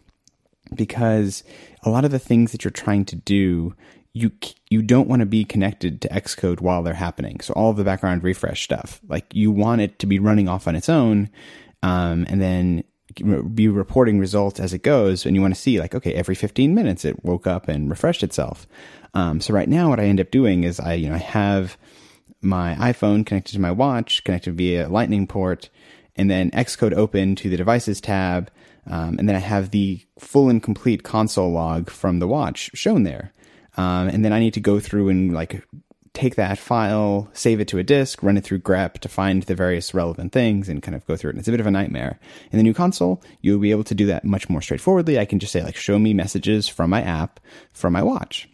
because 0.75 1.43
a 1.83 1.89
lot 1.89 2.05
of 2.05 2.11
the 2.11 2.19
things 2.19 2.51
that 2.51 2.63
you're 2.63 2.71
trying 2.71 3.05
to 3.05 3.15
do 3.15 3.73
you 4.17 4.31
you 4.69 4.81
don't 4.81 5.07
want 5.07 5.19
to 5.19 5.25
be 5.25 5.45
connected 5.45 6.01
to 6.01 6.09
Xcode 6.09 6.59
while 6.59 6.83
they're 6.83 6.93
happening. 6.93 7.39
So 7.39 7.53
all 7.53 7.69
of 7.69 7.77
the 7.77 7.83
background 7.83 8.23
refresh 8.23 8.63
stuff, 8.63 8.99
like 9.07 9.25
you 9.33 9.51
want 9.51 9.81
it 9.81 9.99
to 9.99 10.07
be 10.07 10.19
running 10.19 10.49
off 10.49 10.67
on 10.67 10.75
its 10.75 10.89
own, 10.89 11.29
um, 11.83 12.25
and 12.27 12.41
then 12.41 12.83
be 13.53 13.67
reporting 13.67 14.19
results 14.19 14.59
as 14.59 14.73
it 14.73 14.83
goes, 14.83 15.25
and 15.25 15.35
you 15.35 15.41
want 15.41 15.55
to 15.55 15.59
see 15.59 15.79
like, 15.79 15.95
okay, 15.95 16.13
every 16.13 16.35
15 16.35 16.73
minutes 16.73 17.05
it 17.05 17.23
woke 17.23 17.47
up 17.47 17.67
and 17.67 17.89
refreshed 17.89 18.23
itself. 18.23 18.67
Um, 19.13 19.39
so 19.39 19.53
right 19.53 19.69
now, 19.69 19.89
what 19.89 19.99
I 19.99 20.05
end 20.05 20.19
up 20.19 20.31
doing 20.31 20.63
is 20.63 20.79
I, 20.79 20.93
you 20.93 21.09
know, 21.09 21.15
I 21.15 21.19
have 21.19 21.77
my 22.41 22.75
iPhone 22.75 23.25
connected 23.25 23.53
to 23.53 23.59
my 23.59 23.71
watch, 23.71 24.23
connected 24.23 24.55
via 24.55 24.87
Lightning 24.89 25.27
port, 25.27 25.69
and 26.15 26.29
then 26.29 26.51
Xcode 26.51 26.93
open 26.93 27.35
to 27.35 27.49
the 27.49 27.57
devices 27.57 28.01
tab, 28.01 28.51
um, 28.89 29.19
and 29.19 29.27
then 29.27 29.35
I 29.35 29.39
have 29.39 29.71
the 29.71 30.01
full 30.19 30.49
and 30.49 30.61
complete 30.61 31.03
console 31.03 31.51
log 31.51 31.89
from 31.89 32.19
the 32.19 32.27
watch 32.27 32.71
shown 32.73 33.03
there. 33.03 33.33
Um, 33.75 34.07
and 34.07 34.25
then 34.25 34.33
I 34.33 34.39
need 34.39 34.53
to 34.55 34.59
go 34.59 34.79
through 34.79 35.09
and 35.09 35.33
like 35.33 35.63
take 36.13 36.35
that 36.35 36.57
file, 36.57 37.29
save 37.33 37.59
it 37.59 37.67
to 37.67 37.77
a 37.77 37.83
disk, 37.83 38.23
run 38.23 38.37
it 38.37 38.43
through 38.43 38.59
grep 38.59 38.93
to 38.99 39.09
find 39.09 39.43
the 39.43 39.53
various 39.53 39.93
relevant 39.93 40.31
things 40.31 40.67
and 40.67 40.81
kind 40.81 40.95
of 40.95 41.05
go 41.05 41.15
through 41.15 41.29
it. 41.29 41.33
And 41.33 41.39
it's 41.39 41.47
a 41.47 41.51
bit 41.51 41.59
of 41.59 41.67
a 41.67 41.71
nightmare. 41.71 42.19
In 42.51 42.57
the 42.57 42.63
new 42.63 42.73
console, 42.73 43.21
you'll 43.41 43.59
be 43.59 43.71
able 43.71 43.83
to 43.83 43.93
do 43.93 44.07
that 44.07 44.23
much 44.23 44.49
more 44.49 44.61
straightforwardly. 44.61 45.19
I 45.19 45.25
can 45.25 45.37
just 45.37 45.53
say 45.53 45.61
like, 45.61 45.75
show 45.75 45.99
me 45.99 46.13
messages 46.15 46.67
from 46.67 46.89
my 46.89 47.03
app 47.03 47.39
from 47.71 47.93
my 47.93 48.01
watch 48.01 48.49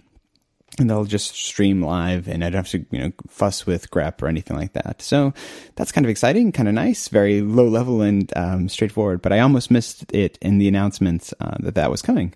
and 0.80 0.90
they'll 0.90 1.06
just 1.06 1.36
stream 1.36 1.84
live 1.84 2.28
and 2.28 2.44
I 2.44 2.50
don't 2.50 2.66
have 2.66 2.70
to, 2.70 2.86
you 2.90 3.00
know, 3.00 3.12
fuss 3.28 3.66
with 3.66 3.92
grep 3.92 4.22
or 4.22 4.28
anything 4.28 4.58
like 4.58 4.74
that. 4.74 5.02
So 5.02 5.34
that's 5.76 5.92
kind 5.92 6.06
of 6.06 6.10
exciting, 6.10 6.52
kind 6.52 6.68
of 6.68 6.74
nice, 6.74 7.10
very 7.10 7.42
low 7.42 7.68
level 7.68 8.02
and 8.02 8.32
um, 8.36 8.70
straightforward. 8.70 9.22
But 9.22 9.34
I 9.34 9.40
almost 9.40 9.70
missed 9.70 10.12
it 10.14 10.38
in 10.42 10.58
the 10.58 10.68
announcements 10.68 11.34
uh, 11.40 11.58
that 11.60 11.76
that 11.76 11.92
was 11.92 12.02
coming. 12.02 12.34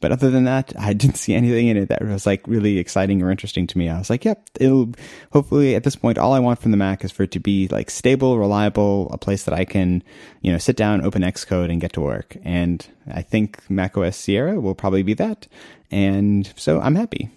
But 0.00 0.12
other 0.12 0.30
than 0.30 0.44
that, 0.44 0.72
I 0.78 0.94
didn't 0.94 1.16
see 1.16 1.34
anything 1.34 1.68
in 1.68 1.76
it 1.76 1.88
that 1.90 2.02
was 2.02 2.26
like 2.26 2.46
really 2.46 2.78
exciting 2.78 3.22
or 3.22 3.30
interesting 3.30 3.66
to 3.66 3.78
me. 3.78 3.88
I 3.88 3.98
was 3.98 4.08
like, 4.08 4.24
yep, 4.24 4.48
it'll 4.58 4.92
hopefully 5.32 5.74
at 5.74 5.84
this 5.84 5.96
point, 5.96 6.16
all 6.16 6.32
I 6.32 6.40
want 6.40 6.60
from 6.60 6.70
the 6.70 6.76
Mac 6.76 7.04
is 7.04 7.12
for 7.12 7.24
it 7.24 7.32
to 7.32 7.40
be 7.40 7.68
like 7.68 7.90
stable, 7.90 8.38
reliable, 8.38 9.10
a 9.12 9.18
place 9.18 9.44
that 9.44 9.54
I 9.54 9.64
can, 9.64 10.02
you 10.40 10.52
know, 10.52 10.58
sit 10.58 10.76
down, 10.76 11.04
open 11.04 11.22
Xcode 11.22 11.70
and 11.70 11.80
get 11.80 11.92
to 11.94 12.00
work. 12.00 12.36
And 12.44 12.86
I 13.12 13.20
think 13.20 13.58
macOS 13.68 14.16
Sierra 14.16 14.58
will 14.58 14.74
probably 14.74 15.02
be 15.02 15.14
that. 15.14 15.46
And 15.90 16.50
so 16.56 16.80
I'm 16.80 16.94
happy. 16.94 17.30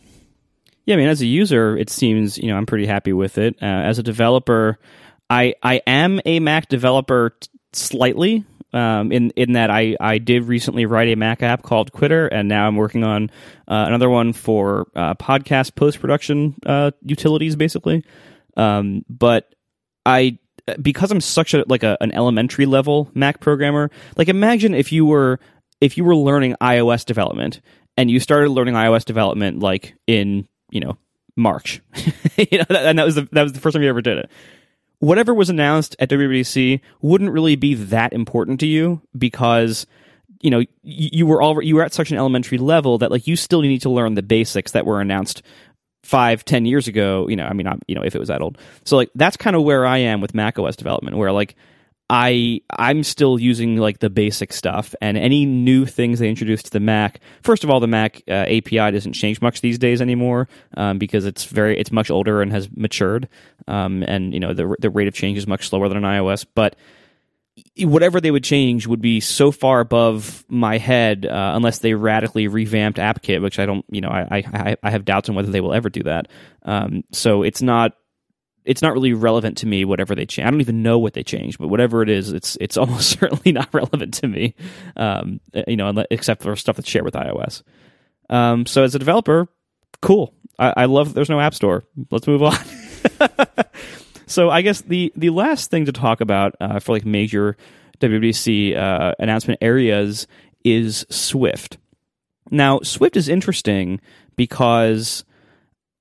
Yeah, 0.88 0.96
I 0.96 0.98
mean, 0.98 1.10
as 1.10 1.22
a 1.22 1.28
user, 1.28 1.78
it 1.78 1.90
seems 1.90 2.38
you 2.38 2.48
know 2.48 2.56
I'm 2.56 2.66
pretty 2.66 2.88
happy 2.88 3.12
with 3.12 3.38
it. 3.38 3.56
Uh, 3.62 3.66
as 3.66 4.00
a 4.00 4.04
developer, 4.04 4.80
I 5.30 5.54
I 5.62 5.82
am 5.86 6.22
a 6.26 6.40
Mac 6.40 6.70
developer 6.70 7.36
t- 7.40 7.50
slightly. 7.74 8.46
Um, 8.74 9.12
in 9.12 9.32
in 9.32 9.54
that 9.54 9.70
I 9.70 9.98
I 10.00 10.18
did 10.18 10.46
recently 10.46 10.86
write 10.86 11.10
a 11.10 11.16
Mac 11.16 11.44
app 11.44 11.62
called 11.62 11.92
Quitter, 11.92 12.28
and 12.28 12.48
now 12.48 12.66
I'm 12.68 12.78
working 12.78 13.04
on 13.04 13.30
uh, 13.68 13.84
another 13.88 14.10
one 14.10 14.32
for 14.32 14.88
uh, 14.96 15.14
podcast 15.16 15.76
post 15.76 16.00
production 16.00 16.56
uh, 16.66 16.92
utilities, 17.04 17.58
basically. 17.58 18.06
Um, 18.56 19.04
but 19.10 19.54
I 20.06 20.40
because 20.82 21.12
I'm 21.12 21.22
such 21.22 21.54
a 21.54 21.66
like 21.68 21.84
a, 21.84 21.98
an 22.00 22.14
elementary 22.14 22.66
level 22.66 23.12
Mac 23.14 23.42
programmer. 23.42 23.92
Like 24.16 24.30
imagine 24.30 24.74
if 24.74 24.94
you 24.94 25.06
were 25.06 25.42
if 25.82 25.98
you 25.98 26.06
were 26.06 26.16
learning 26.16 26.56
iOS 26.62 27.04
development 27.04 27.60
and 27.98 28.10
you 28.10 28.22
started 28.22 28.52
learning 28.52 28.76
iOS 28.76 29.04
development 29.04 29.60
like 29.60 29.96
in 30.08 30.48
you 30.70 30.80
know 30.80 30.98
March, 31.36 31.82
you 32.38 32.58
know, 32.58 32.66
and 32.70 33.00
that 33.00 33.06
was 33.06 33.16
the 33.16 33.28
that 33.32 33.44
was 33.44 33.54
the 33.54 33.60
first 33.60 33.74
time 33.74 33.84
you 33.84 33.90
ever 33.90 34.02
did 34.02 34.18
it. 34.18 34.30
Whatever 35.00 35.34
was 35.34 35.50
announced 35.50 35.96
at 36.00 36.10
WWDC 36.10 36.82
wouldn't 37.02 37.32
really 37.32 37.56
be 37.56 37.76
that 37.76 38.14
important 38.14 38.60
to 38.62 38.66
you 38.66 39.02
because 39.16 39.86
you 40.42 40.50
know 40.50 40.64
you, 40.84 41.26
were 41.26 41.42
all 41.42 41.62
you 41.62 41.76
were 41.76 41.84
at 41.84 41.94
such 41.94 42.12
an 42.12 42.18
elementary 42.18 42.58
level 42.58 42.98
that 42.98 43.12
like 43.12 43.28
you 43.28 43.36
still 43.36 43.62
need 43.62 43.82
to 43.82 43.90
learn 43.90 44.16
the 44.16 44.24
basics 44.24 44.72
that 44.72 44.86
were 44.86 45.02
announced 45.02 45.42
five 46.04 46.46
ten 46.46 46.66
years 46.66 46.88
ago 46.88 47.28
you 47.28 47.36
know 47.36 47.46
i 47.46 47.54
mean 47.54 47.68
I'm, 47.68 47.82
you 47.88 47.96
know 47.96 48.04
if 48.04 48.16
it 48.16 48.20
was 48.20 48.30
that 48.30 48.42
old 48.42 48.58
so 48.86 48.96
like 48.96 49.10
that's 49.16 49.36
kind 49.36 49.56
of 49.56 49.64
where 49.64 49.86
i 49.86 49.98
am 49.98 50.22
with 50.22 50.34
mac 50.34 50.58
os 50.58 50.76
development 50.76 51.18
where 51.18 51.32
like 51.32 51.56
I 52.10 52.62
I'm 52.70 53.04
still 53.04 53.38
using 53.40 53.78
like 53.78 54.00
the 54.00 54.10
basic 54.10 54.54
stuff, 54.54 54.96
and 55.02 55.18
any 55.18 55.46
new 55.46 55.86
things 55.86 56.20
they 56.20 56.30
introduce 56.30 56.64
to 56.64 56.72
the 56.72 56.80
Mac. 56.80 57.20
First 57.44 57.64
of 57.64 57.70
all, 57.70 57.80
the 57.80 57.88
Mac 57.88 58.24
uh, 58.30 58.46
API 58.48 58.92
doesn't 58.92 59.14
change 59.14 59.42
much 59.42 59.60
these 59.60 59.78
days 59.78 60.02
anymore 60.02 60.48
um, 60.78 61.00
because 61.00 61.26
it's 61.26 61.46
very 61.46 61.78
it's 61.78 61.92
much 61.92 62.10
older 62.10 62.42
and 62.42 62.52
has 62.52 62.70
matured, 62.76 63.28
um, 63.68 64.04
and 64.04 64.34
you 64.34 64.40
know 64.40 64.54
the 64.54 64.74
the 64.80 64.90
rate 64.90 65.10
of 65.10 65.14
change 65.14 65.38
is 65.38 65.48
much 65.48 65.68
slower 65.68 65.90
than 65.90 65.98
an 65.98 66.04
iOS. 66.04 66.46
But 66.56 66.78
whatever 67.80 68.22
they 68.22 68.32
would 68.32 68.44
change 68.44 68.88
would 68.88 69.02
be 69.02 69.20
so 69.20 69.52
far 69.52 69.82
above 69.82 70.46
my 70.48 70.78
head 70.78 71.26
uh, 71.26 71.52
unless 71.56 71.80
they 71.80 71.94
radically 71.94 72.48
revamped 72.48 73.00
AppKit, 73.00 73.42
which 73.42 73.60
I 73.60 73.66
don't 73.66 73.86
you 73.90 74.00
know 74.00 74.10
I 74.10 74.46
I, 74.54 74.78
I 74.82 74.92
have 74.92 75.04
doubts 75.04 75.28
on 75.28 75.36
whether 75.36 75.52
they 75.52 75.62
will 75.62 75.74
ever 75.74 75.90
do 75.90 76.04
that. 76.04 76.30
Um, 76.64 77.04
so 77.12 77.44
it's 77.44 77.62
not 77.62 77.98
it's 78.68 78.82
not 78.82 78.94
really 78.94 79.14
relevant 79.14 79.58
to 79.60 79.66
me 79.66 79.86
whatever 79.86 80.14
they 80.14 80.26
change. 80.26 80.46
I 80.46 80.52
don't 80.52 80.62
even 80.62 80.84
know 80.84 81.00
what 81.00 81.14
they 81.14 81.24
changed, 81.24 81.58
but 81.58 81.70
whatever 81.70 82.04
it 82.04 82.10
is, 82.10 82.32
it's 82.32 82.58
it's 82.62 82.78
almost 82.78 83.20
certainly 83.20 83.52
not 83.52 83.74
relevant 83.74 84.14
to 84.16 84.28
me. 84.28 84.54
Um, 84.96 85.40
you 85.68 85.78
know, 85.78 86.06
except 86.12 86.44
for 86.44 86.56
stuff 86.56 86.76
that's 86.76 86.90
shared 86.90 87.06
with 87.06 87.16
iOS. 87.16 87.64
Um, 88.30 88.66
so 88.66 88.84
as 88.84 88.94
a 88.94 89.00
developer, 89.00 89.48
cool. 90.02 90.34
I, 90.60 90.74
I 90.78 90.86
love 90.86 91.14
there's 91.14 91.30
no 91.30 91.40
app 91.40 91.54
store. 91.54 91.86
Let's 92.12 92.28
move 92.28 92.44
on. 92.44 92.58
so 94.28 94.50
I 94.50 94.62
guess 94.62 94.82
the 94.82 95.12
the 95.16 95.30
last 95.30 95.72
thing 95.72 95.86
to 95.86 95.92
talk 95.92 96.22
about 96.22 96.56
uh, 96.60 96.80
for 96.80 96.92
like 96.92 97.06
major 97.06 97.56
WWDC 98.00 98.76
uh, 98.76 99.14
announcement 99.18 99.60
areas 99.62 100.28
is 100.64 101.06
Swift. 101.10 101.78
Now, 102.52 102.80
Swift 102.82 103.18
is 103.18 103.28
interesting 103.28 104.00
because 104.36 105.24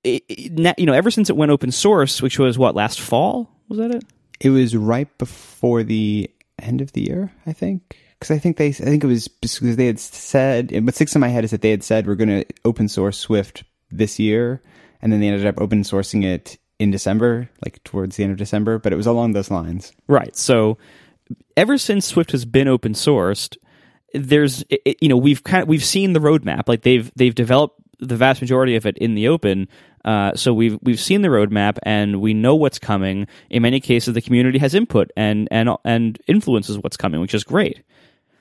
it, 0.07 0.79
you 0.79 0.87
know, 0.87 0.93
ever 0.93 1.11
since 1.11 1.29
it 1.29 1.37
went 1.37 1.51
open 1.51 1.73
source, 1.73 2.23
which 2.23 2.39
was 2.39 2.59
what 2.59 2.75
last 2.75 3.01
fall, 3.01 3.51
was 3.69 3.79
that 3.79 3.91
it? 3.91 4.05
It 4.41 4.51
was 4.51 4.77
right 4.77 5.09
before 5.19 5.83
the 5.83 6.31
end 6.59 6.81
of 6.81 6.93
the 6.93 7.03
year, 7.03 7.33
I 7.47 7.53
think. 7.53 7.99
Because 8.19 8.35
I 8.35 8.39
think 8.39 8.57
they, 8.57 8.69
I 8.69 8.73
think 8.73 9.05
it 9.05 9.09
was 9.09 9.29
because 9.29 9.77
they 9.77 9.87
had 9.87 9.99
said. 9.99 10.73
What 10.85 10.95
sticks 10.95 11.15
in 11.15 11.21
my 11.21 11.29
head 11.29 11.45
is 11.45 11.51
that 11.51 11.61
they 11.61 11.71
had 11.71 11.85
said 11.85 12.07
we're 12.07 12.15
going 12.15 12.29
to 12.29 12.47
open 12.65 12.89
source 12.89 13.19
Swift 13.19 13.65
this 13.91 14.19
year, 14.19 14.63
and 15.03 15.13
then 15.13 15.21
they 15.21 15.29
ended 15.29 15.47
up 15.47 15.61
open 15.61 15.83
sourcing 15.83 16.25
it 16.25 16.57
in 16.79 16.91
December, 16.91 17.51
like 17.65 17.83
towards 17.85 18.17
the 18.17 18.23
end 18.23 18.33
of 18.33 18.39
December. 18.39 18.79
But 18.79 18.93
it 18.93 18.97
was 18.97 19.07
along 19.07 19.33
those 19.33 19.51
lines, 19.51 19.93
right? 20.07 20.35
So, 20.35 20.79
ever 21.57 21.77
since 21.77 22.07
Swift 22.07 22.33
has 22.33 22.47
been 22.47 22.69
open 22.69 22.95
sourced, 22.95 23.57
there's, 24.15 24.65
it, 24.71 24.97
you 25.03 25.09
know, 25.09 25.17
we've 25.19 25.45
kind 25.45 25.63
of, 25.63 25.69
we've 25.69 25.85
seen 25.85 26.15
the 26.15 26.21
roadmap. 26.21 26.69
Like 26.69 26.83
they've 26.83 27.13
they've 27.17 27.35
developed 27.35 27.81
the 27.99 28.17
vast 28.17 28.41
majority 28.41 28.77
of 28.77 28.87
it 28.87 28.99
in 28.99 29.15
the 29.15 29.29
open. 29.29 29.69
Uh, 30.05 30.35
so 30.35 30.55
we've 30.55 30.79
we've 30.83 31.01
seen 31.01 31.23
the 31.23 31.29
roadmap 31.29 31.79
and 31.83 32.21
we 32.21 32.35
know 32.35 32.55
what's 32.55 32.79
coming. 32.79 33.27
In 33.51 33.63
many 33.63 33.81
cases, 33.81 34.15
the 34.15 34.23
community 34.23 34.59
has 34.59 34.75
input 34.75 35.11
and 35.17 35.49
and 35.51 35.71
and 35.85 36.19
influences 36.27 36.79
what's 36.79 36.97
coming, 36.97 37.21
which 37.21 37.35
is 37.35 37.45
great. 37.45 37.83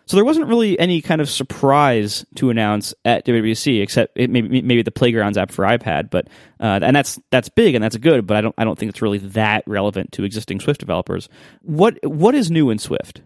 So 0.07 0.17
there 0.17 0.25
wasn't 0.25 0.47
really 0.47 0.77
any 0.79 1.01
kind 1.01 1.19
of 1.19 1.29
surprise 1.29 2.25
to 2.35 2.51
announce 2.51 2.93
at 3.05 3.25
WWDC, 3.25 3.81
except 3.81 4.15
maybe 4.15 4.61
maybe 4.61 4.83
the 4.83 4.91
Playgrounds 4.91 5.37
app 5.37 5.51
for 5.51 5.65
iPad, 5.65 6.11
but 6.11 6.27
uh, 6.59 6.79
and 6.83 6.95
that's 6.95 7.19
that's 7.31 7.49
big 7.49 7.73
and 7.73 7.83
that's 7.83 7.97
good, 7.97 8.27
but 8.27 8.37
I 8.37 8.41
don't 8.41 8.55
I 8.57 8.63
don't 8.63 8.77
think 8.77 8.91
it's 8.91 9.01
really 9.01 9.17
that 9.19 9.63
relevant 9.65 10.11
to 10.13 10.23
existing 10.23 10.59
Swift 10.59 10.79
developers. 10.79 11.27
What 11.63 11.97
what 12.05 12.35
is 12.35 12.51
new 12.51 12.69
in 12.69 12.77
Swift? 12.77 13.21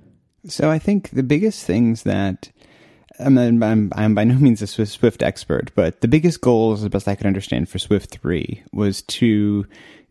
So 0.48 0.70
I 0.70 0.80
think 0.80 1.10
the 1.10 1.24
biggest 1.24 1.66
things 1.66 2.04
that 2.04 2.50
I'm, 3.20 3.38
I'm, 3.38 3.92
I'm 3.96 4.16
by 4.16 4.24
no 4.24 4.36
means 4.36 4.62
a 4.62 4.68
Swift 4.68 5.22
expert, 5.22 5.72
but 5.76 6.02
the 6.02 6.08
biggest 6.08 6.42
goal, 6.42 6.74
as 6.74 6.88
best 6.88 7.08
I 7.08 7.16
could 7.16 7.28
understand, 7.28 7.70
for 7.70 7.80
Swift 7.80 8.12
3 8.12 8.64
was 8.72 9.02
to 9.04 9.66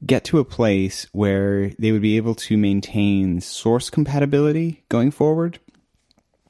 get 0.05 0.25
to 0.25 0.38
a 0.38 0.44
place 0.44 1.07
where 1.12 1.71
they 1.79 1.90
would 1.92 2.03
be 2.03 2.16
able 2.16 2.35
to 2.35 2.57
maintain 2.57 3.40
source 3.40 3.90
compatibility 3.90 4.85
going 4.88 5.11
forward. 5.11 5.59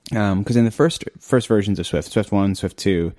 Because 0.05 0.57
um, 0.57 0.59
in 0.59 0.65
the 0.65 0.71
first 0.71 1.05
first 1.21 1.49
versions 1.49 1.79
of 1.79 1.87
Swift, 1.87 2.11
Swift 2.11 2.33
1, 2.33 2.55
Swift 2.55 2.79
2, 2.79 3.13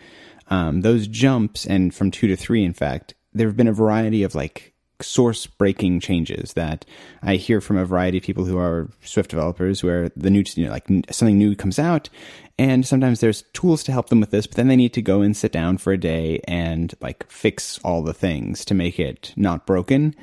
um, 0.49 0.81
those 0.81 1.07
jumps, 1.07 1.65
and 1.65 1.93
from 1.93 2.11
2 2.11 2.27
to 2.27 2.35
3, 2.35 2.63
in 2.63 2.73
fact, 2.73 3.13
there 3.33 3.47
have 3.47 3.57
been 3.57 3.67
a 3.67 3.73
variety 3.73 4.23
of 4.23 4.33
like 4.33 4.73
source 5.01 5.45
breaking 5.45 5.99
changes 5.99 6.53
that 6.53 6.85
I 7.21 7.35
hear 7.35 7.61
from 7.61 7.77
a 7.77 7.85
variety 7.85 8.17
of 8.17 8.23
people 8.23 8.45
who 8.45 8.57
are 8.57 8.89
Swift 9.03 9.29
developers 9.29 9.83
where 9.83 10.09
the 10.15 10.29
new, 10.29 10.43
you 10.55 10.65
know, 10.65 10.71
like 10.71 10.87
something 11.11 11.37
new 11.37 11.55
comes 11.55 11.79
out 11.79 12.09
and 12.57 12.85
sometimes 12.85 13.21
there's 13.21 13.43
tools 13.53 13.83
to 13.83 13.93
help 13.93 14.09
them 14.09 14.19
with 14.19 14.31
this, 14.31 14.45
but 14.45 14.57
then 14.57 14.67
they 14.67 14.75
need 14.75 14.93
to 14.93 15.01
go 15.01 15.21
and 15.21 15.35
sit 15.35 15.53
down 15.53 15.77
for 15.77 15.93
a 15.93 15.97
day 15.97 16.41
and 16.45 16.93
like 16.99 17.25
fix 17.31 17.79
all 17.85 18.03
the 18.03 18.13
things 18.13 18.65
to 18.65 18.73
make 18.73 18.99
it 18.99 19.33
not 19.37 19.65
broken 19.65 20.13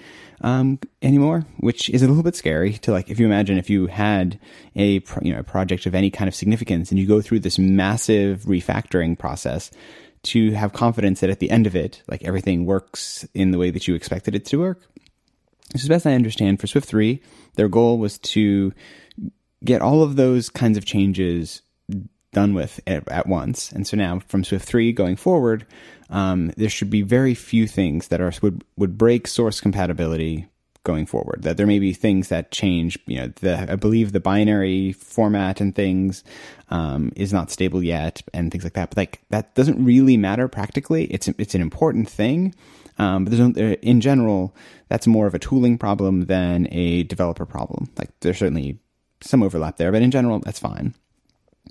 um, 0.42 0.78
anymore, 1.00 1.46
which 1.60 1.88
is 1.88 2.02
a 2.02 2.08
little 2.08 2.22
bit 2.22 2.36
scary 2.36 2.74
to 2.74 2.92
like, 2.92 3.08
if 3.08 3.18
you 3.18 3.24
imagine 3.24 3.56
if 3.56 3.70
you 3.70 3.86
had 3.86 4.38
a, 4.76 5.02
you 5.22 5.32
know, 5.32 5.38
a 5.38 5.44
project 5.44 5.86
of 5.86 5.94
any 5.94 6.10
kind 6.10 6.28
of 6.28 6.34
significance 6.34 6.90
and 6.90 7.00
you 7.00 7.06
go 7.06 7.22
through 7.22 7.40
this 7.40 7.58
massive 7.58 8.42
refactoring 8.42 9.18
process, 9.18 9.70
to 10.26 10.52
have 10.52 10.72
confidence 10.72 11.20
that 11.20 11.30
at 11.30 11.40
the 11.40 11.50
end 11.50 11.66
of 11.66 11.76
it, 11.76 12.02
like 12.08 12.24
everything 12.24 12.66
works 12.66 13.26
in 13.34 13.50
the 13.50 13.58
way 13.58 13.70
that 13.70 13.86
you 13.86 13.94
expected 13.94 14.34
it 14.34 14.44
to 14.46 14.58
work. 14.58 14.82
As 15.74 15.88
best 15.88 16.06
I 16.06 16.14
understand, 16.14 16.60
for 16.60 16.66
Swift 16.66 16.88
3, 16.88 17.20
their 17.56 17.68
goal 17.68 17.98
was 17.98 18.18
to 18.18 18.72
get 19.64 19.82
all 19.82 20.02
of 20.02 20.16
those 20.16 20.48
kinds 20.48 20.78
of 20.78 20.84
changes 20.84 21.62
done 22.32 22.54
with 22.54 22.80
at, 22.86 23.08
at 23.08 23.26
once. 23.26 23.72
And 23.72 23.86
so 23.86 23.96
now, 23.96 24.20
from 24.28 24.44
Swift 24.44 24.66
3 24.66 24.92
going 24.92 25.16
forward, 25.16 25.66
um, 26.10 26.52
there 26.56 26.68
should 26.68 26.90
be 26.90 27.02
very 27.02 27.34
few 27.34 27.66
things 27.66 28.08
that 28.08 28.20
are 28.20 28.32
would 28.42 28.62
would 28.76 28.98
break 28.98 29.26
source 29.26 29.60
compatibility 29.60 30.46
going 30.86 31.04
forward. 31.04 31.42
That 31.42 31.58
there 31.58 31.66
may 31.66 31.78
be 31.78 31.92
things 31.92 32.28
that 32.28 32.52
change. 32.52 32.98
You 33.06 33.18
know, 33.18 33.32
the, 33.40 33.72
I 33.72 33.76
believe 33.76 34.12
the 34.12 34.20
binary 34.20 34.92
format 34.92 35.60
and 35.60 35.74
things 35.74 36.24
um, 36.70 37.12
is 37.16 37.32
not 37.32 37.50
stable 37.50 37.82
yet, 37.82 38.22
and 38.32 38.50
things 38.50 38.64
like 38.64 38.74
that. 38.74 38.90
But 38.90 38.96
like 38.96 39.20
that 39.28 39.54
doesn't 39.54 39.84
really 39.84 40.16
matter 40.16 40.48
practically. 40.48 41.04
It's 41.06 41.28
it's 41.28 41.54
an 41.54 41.60
important 41.60 42.08
thing. 42.08 42.54
Um, 42.98 43.24
but 43.24 43.30
there's 43.32 43.56
no, 43.56 43.72
in 43.82 44.00
general, 44.00 44.54
that's 44.88 45.06
more 45.06 45.26
of 45.26 45.34
a 45.34 45.38
tooling 45.38 45.76
problem 45.76 46.26
than 46.26 46.66
a 46.70 47.02
developer 47.02 47.44
problem. 47.44 47.90
Like 47.98 48.08
there's 48.20 48.38
certainly 48.38 48.78
some 49.20 49.42
overlap 49.42 49.76
there, 49.76 49.92
but 49.92 50.00
in 50.00 50.10
general, 50.10 50.38
that's 50.40 50.58
fine. 50.58 50.94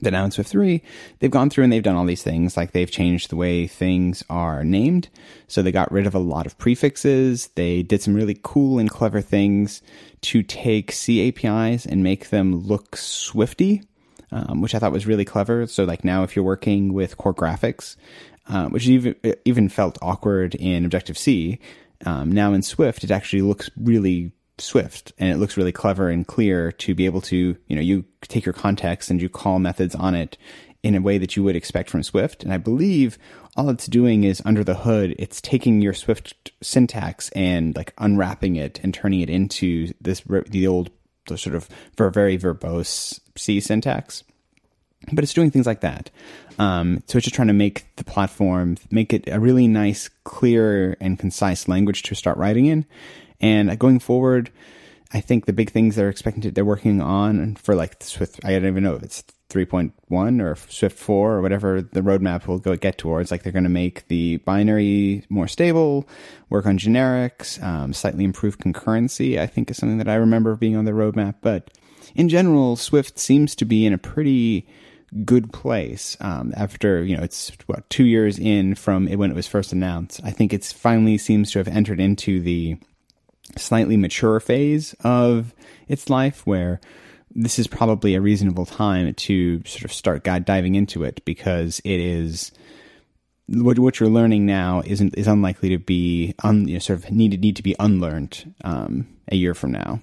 But 0.02 0.12
now 0.12 0.26
in 0.26 0.32
Swift 0.32 0.50
3, 0.50 0.82
they've 1.20 1.32
gone 1.32 1.50
through 1.50 1.64
and 1.64 1.72
they've 1.72 1.82
done 1.82 1.96
all 1.96 2.06
these 2.06 2.24
things. 2.24 2.58
Like 2.58 2.72
they've 2.72 2.92
changed 2.92 3.30
the 3.30 3.38
way 3.38 3.66
things 3.66 4.24
are 4.30 4.64
named. 4.64 5.08
So 5.48 5.62
they 5.62 5.72
got 5.72 5.92
rid 5.92 6.06
of 6.06 6.14
a 6.14 6.20
lot 6.20 6.46
of 6.46 6.58
prefixes. 6.58 7.48
They 7.56 7.82
did 7.82 8.02
some 8.02 8.14
really 8.14 8.38
cool 8.44 8.78
and 8.78 8.90
clever 8.90 9.22
things 9.22 9.82
to 10.22 10.44
take 10.44 10.92
C 10.92 11.30
APIs 11.30 11.86
and 11.86 12.04
make 12.04 12.30
them 12.30 12.56
look 12.56 12.98
Swifty, 12.98 13.84
um, 14.32 14.62
which 14.62 14.76
I 14.76 14.80
thought 14.80 14.92
was 14.92 15.08
really 15.08 15.26
clever. 15.26 15.66
So 15.68 15.86
like 15.86 16.04
now 16.04 16.24
if 16.24 16.36
you're 16.36 16.44
working 16.46 16.94
with 16.94 17.18
core 17.18 17.34
graphics, 17.34 17.96
um, 18.48 18.72
which 18.72 18.88
even, 18.88 19.16
even 19.46 19.70
felt 19.70 19.98
awkward 20.02 20.56
in 20.56 20.84
Objective 20.84 21.18
C, 21.18 21.60
um, 22.06 22.32
now 22.32 22.54
in 22.54 22.62
Swift, 22.62 23.04
it 23.06 23.12
actually 23.12 23.42
looks 23.44 23.70
really 23.78 24.34
Swift 24.58 25.13
and 25.18 25.30
it 25.30 25.38
looks 25.38 25.58
really 25.58 25.72
clever 25.72 26.10
and 26.10 26.26
clear 26.26 26.72
to 26.72 26.96
be 26.96 27.06
able 27.06 27.22
to, 27.22 27.58
you 27.68 27.76
know, 27.76 27.82
you 27.82 28.06
take 28.22 28.46
your 28.46 28.54
context 28.54 29.10
and 29.10 29.22
you 29.22 29.30
call 29.30 29.60
methods 29.60 29.96
on 29.96 30.15
it 30.15 30.38
in 30.84 30.96
a 30.96 31.02
way 31.02 31.18
that 31.18 31.36
you 31.36 31.44
would 31.44 31.56
expect 31.56 31.89
from 31.89 32.04
Swift. 32.04 32.44
And 32.44 32.54
I 32.54 32.58
believe 32.58 33.18
all 33.58 33.70
it's 33.70 33.88
doing 33.88 34.24
is 34.24 34.41
under 34.46 34.63
the 34.63 34.76
hood, 34.76 35.15
it's 35.18 35.41
taking 35.41 35.82
your 35.82 35.94
Swift 35.94 36.52
syntax 36.62 37.30
and 37.30 37.76
like 37.76 37.94
unwrapping 37.98 38.56
it 38.56 38.80
and 38.84 38.94
turning 38.94 39.22
it 39.22 39.30
into 39.30 39.91
this, 40.00 40.22
the 40.22 40.68
old 40.68 40.91
the 41.28 41.38
sort 41.38 41.56
of 41.56 41.68
very 41.98 42.38
verbose 42.38 43.20
C 43.36 43.60
syntax. 43.60 44.24
But 45.12 45.24
it's 45.24 45.34
doing 45.34 45.52
things 45.52 45.68
like 45.68 45.82
that. 45.82 46.10
Um, 46.58 47.04
so 47.08 47.18
it's 47.18 47.26
just 47.26 47.36
trying 47.36 47.50
to 47.50 47.54
make 47.54 47.86
the 47.96 48.04
platform, 48.04 48.78
make 48.89 49.13
it 49.13 49.28
a 49.28 49.39
really 49.39 49.68
nice, 49.68 50.10
clear, 50.24 50.98
and 51.00 51.20
concise 51.20 51.68
language 51.68 52.04
to 52.04 52.15
start 52.15 52.38
writing 52.38 52.65
in. 52.65 52.86
And 53.41 53.78
going 53.78 54.00
forward, 54.00 54.52
I 55.12 55.21
think 55.21 55.45
the 55.45 55.54
big 55.54 55.71
things 55.71 55.95
they're 55.95 56.10
expecting 56.10 56.41
to, 56.43 56.52
they're 56.52 56.65
working 56.65 57.02
on 57.02 57.56
for 57.56 57.76
like 57.76 58.02
Swift, 58.04 58.43
I 58.43 58.52
don't 58.54 58.65
even 58.65 58.84
know 58.84 58.95
if 58.95 59.04
it's 59.04 59.24
3.1 59.50 60.41
or 60.41 60.56
Swift 60.69 60.98
4 60.98 61.34
or 61.34 61.41
whatever 61.41 61.82
the 61.82 62.02
roadmap 62.02 62.48
will 62.48 62.60
go 62.60 62.76
get 62.76 62.98
towards. 62.98 63.32
Like 63.32 63.43
they're 63.43 63.52
going 63.52 63.63
to 63.63 63.69
make 63.69 64.08
the 64.08 64.38
binary 64.38 65.26
more 65.30 65.48
stable, 65.48 66.08
work 66.50 66.65
on 66.65 66.78
generics, 66.78 67.62
um, 67.63 67.93
slightly 67.93 68.24
improve 68.24 68.58
concurrency, 68.58 69.39
I 69.39 69.48
think 69.48 69.69
is 69.69 69.78
something 69.78 70.00
that 70.00 70.10
I 70.10 70.15
remember 70.15 70.56
being 70.56 70.76
on 70.76 70.86
the 70.86 70.91
roadmap. 70.91 71.36
But 71.41 71.71
in 72.15 72.28
general, 72.28 72.76
Swift 72.76 73.19
seems 73.19 73.56
to 73.56 73.65
be 73.65 73.86
in 73.86 73.93
a 73.93 73.98
pretty 73.98 74.67
good 75.24 75.54
place 75.54 76.17
um, 76.19 76.54
after 76.58 77.02
you 77.04 77.15
know 77.15 77.24
it's 77.24 77.52
what 77.67 77.89
two 77.89 78.04
years 78.04 78.38
in 78.38 78.76
from 78.76 79.08
when 79.08 79.32
it 79.32 79.36
was 79.36 79.48
first 79.48 79.71
announced. 79.71 80.19
I 80.24 80.32
think 80.32 80.52
it's 80.52 80.74
finally 80.74 81.17
seems 81.17 81.52
to 81.52 81.60
have 81.60 81.67
entered 81.67 82.00
into 82.00 82.41
the 82.41 82.78
slightly 83.58 83.98
mature 83.98 84.40
phase 84.40 84.96
of 85.04 85.54
its 85.88 86.10
life 86.10 86.46
where 86.46 86.80
this 87.32 87.60
is 87.60 87.68
probably 87.68 88.16
a 88.16 88.22
reasonable 88.22 88.66
time 88.66 89.14
to 89.14 89.62
sort 89.66 89.84
of 89.84 89.94
start 89.94 90.24
diving 90.24 90.76
into 90.76 91.04
it 91.04 91.24
because 91.26 91.82
it 91.84 92.00
is 92.00 92.52
what 93.48 93.78
what 93.78 94.00
you're 94.00 94.10
learning 94.10 94.46
now 94.46 94.82
isn't 94.86 95.16
is 95.16 95.28
unlikely 95.28 95.70
to 95.70 95.78
be 95.78 96.34
un, 96.44 96.68
you 96.68 96.74
know, 96.74 96.80
sort 96.80 97.00
of 97.00 97.12
needed 97.12 97.42
need 97.42 97.56
to 97.58 97.64
be 97.64 97.76
unlearned 97.80 98.54
um, 98.64 99.08
a 99.32 99.36
year 99.36 99.54
from 99.54 99.72
now. 99.72 100.00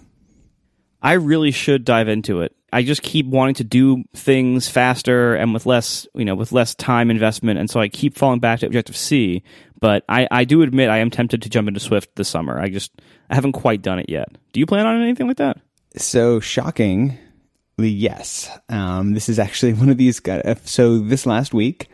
I 1.01 1.15
really 1.15 1.51
should 1.51 1.85
dive 1.85 2.09
into 2.09 2.43
it. 2.43 2.55
I 2.73 2.83
just 2.83 3.03
keep 3.03 3.27
wanting 3.27 3.57
to 3.57 3.65
do 3.65 4.05
things 4.15 4.69
faster 4.69 5.35
and 5.35 5.53
with 5.53 5.67
less, 5.67 6.07
you 6.15 6.25
know, 6.25 6.37
with 6.37 6.53
less 6.53 6.75
time 6.75 7.11
investment, 7.11 7.59
and 7.59 7.69
so 7.69 7.81
I 7.81 7.89
keep 7.89 8.17
falling 8.17 8.41
back 8.41 8.61
to 8.61 8.67
Objective 8.67 8.97
C. 8.97 9.43
But 9.83 10.05
I, 10.09 10.29
I 10.31 10.45
do 10.45 10.63
admit 10.63 10.91
I 10.91 10.99
am 10.99 11.11
tempted 11.11 11.43
to 11.43 11.51
jump 11.51 11.67
into 11.67 11.81
Swift 11.81 12.15
this 12.15 12.29
summer. 12.29 12.57
I 12.57 12.69
just 12.69 12.93
I 13.29 13.35
haven't 13.35 13.55
quite 13.55 13.83
done 13.83 13.99
it 13.99 14.09
yet. 14.09 14.29
Do 14.53 14.61
you 14.61 14.65
plan 14.65 14.87
on 14.87 15.03
anything 15.03 15.27
like 15.27 15.39
that? 15.39 15.59
So 15.97 16.39
shocking, 16.39 17.19
yes. 17.77 18.49
Um, 18.69 19.13
this 19.13 19.29
is 19.29 19.41
actually 19.41 19.73
one 19.83 19.89
of 19.89 19.97
these. 19.97 20.25
Uh, 20.27 20.55
so 20.65 20.99
this 21.01 21.27
last 21.27 21.53
week, 21.53 21.89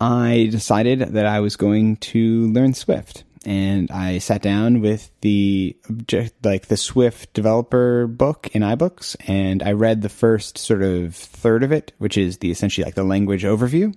I 0.00 0.48
decided 0.50 1.00
that 1.00 1.26
I 1.26 1.40
was 1.40 1.56
going 1.56 1.96
to 1.98 2.50
learn 2.50 2.72
Swift 2.72 3.24
and 3.44 3.90
I 3.90 4.20
sat 4.20 4.40
down 4.40 4.80
with 4.80 5.10
the 5.20 5.76
object, 5.90 6.42
like 6.46 6.68
the 6.68 6.78
Swift 6.78 7.34
developer 7.34 8.06
book 8.06 8.48
in 8.52 8.62
iBooks, 8.62 9.16
and 9.28 9.62
I 9.62 9.72
read 9.72 10.00
the 10.00 10.08
first 10.08 10.56
sort 10.56 10.82
of 10.82 11.14
third 11.14 11.62
of 11.62 11.72
it, 11.72 11.92
which 11.98 12.16
is 12.16 12.38
the 12.38 12.50
essentially 12.50 12.86
like 12.86 12.94
the 12.94 13.04
language 13.04 13.44
overview. 13.44 13.94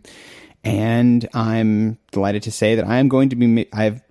And 0.64 1.28
I'm 1.34 1.98
delighted 2.12 2.44
to 2.44 2.52
say 2.52 2.76
that 2.76 2.86
I 2.86 2.98
am 2.98 3.08
going 3.08 3.30
to 3.30 3.36
be. 3.36 3.68
I've 3.72 4.02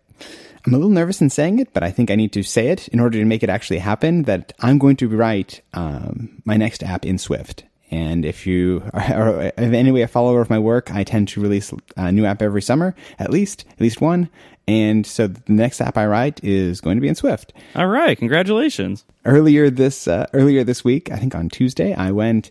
I'm 0.65 0.75
a 0.75 0.79
little 0.79 0.91
nervous 0.91 1.21
in 1.21 1.31
saying 1.31 1.61
it, 1.61 1.73
but 1.73 1.85
I 1.85 1.93
think 1.93 2.11
I 2.11 2.17
need 2.17 2.33
to 2.33 2.43
say 2.43 2.69
it 2.69 2.89
in 2.89 2.99
order 2.99 3.19
to 3.19 3.25
make 3.25 3.45
it 3.45 3.51
actually 3.51 3.79
happen. 3.79 4.23
That 4.25 4.53
I'm 4.61 4.79
going 4.79 4.97
to 4.97 5.09
write 5.09 5.61
um, 5.75 6.43
my 6.45 6.57
next 6.57 6.83
app 6.83 7.05
in 7.05 7.19
Swift. 7.19 7.65
And 7.91 8.25
if 8.25 8.47
you 8.47 8.83
are, 8.93 9.03
are 9.03 9.41
in 9.59 9.75
any 9.75 9.93
way 9.93 10.03
a 10.03 10.09
follower 10.09 10.41
of 10.41 10.51
my 10.51 10.59
work, 10.59 10.93
I 10.93 11.05
tend 11.05 11.29
to 11.29 11.41
release 11.41 11.73
a 11.97 12.11
new 12.11 12.25
app 12.25 12.43
every 12.43 12.63
summer, 12.63 12.97
at 13.19 13.31
least, 13.31 13.65
at 13.71 13.81
least 13.81 14.01
one. 14.01 14.29
And 14.69 15.07
so 15.07 15.29
the 15.29 15.41
next 15.53 15.81
app 15.81 15.97
I 15.97 16.07
write 16.07 16.43
is 16.43 16.81
going 16.81 16.97
to 16.97 17.01
be 17.01 17.07
in 17.07 17.15
Swift. 17.15 17.53
All 17.77 17.87
right, 17.87 18.19
congratulations! 18.19 19.05
Earlier 19.25 19.71
this 19.71 20.09
uh, 20.09 20.27
earlier 20.33 20.65
this 20.65 20.83
week, 20.83 21.13
I 21.13 21.17
think 21.17 21.37
on 21.37 21.49
Tuesday, 21.49 21.95
I 21.95 22.11
went 22.11 22.51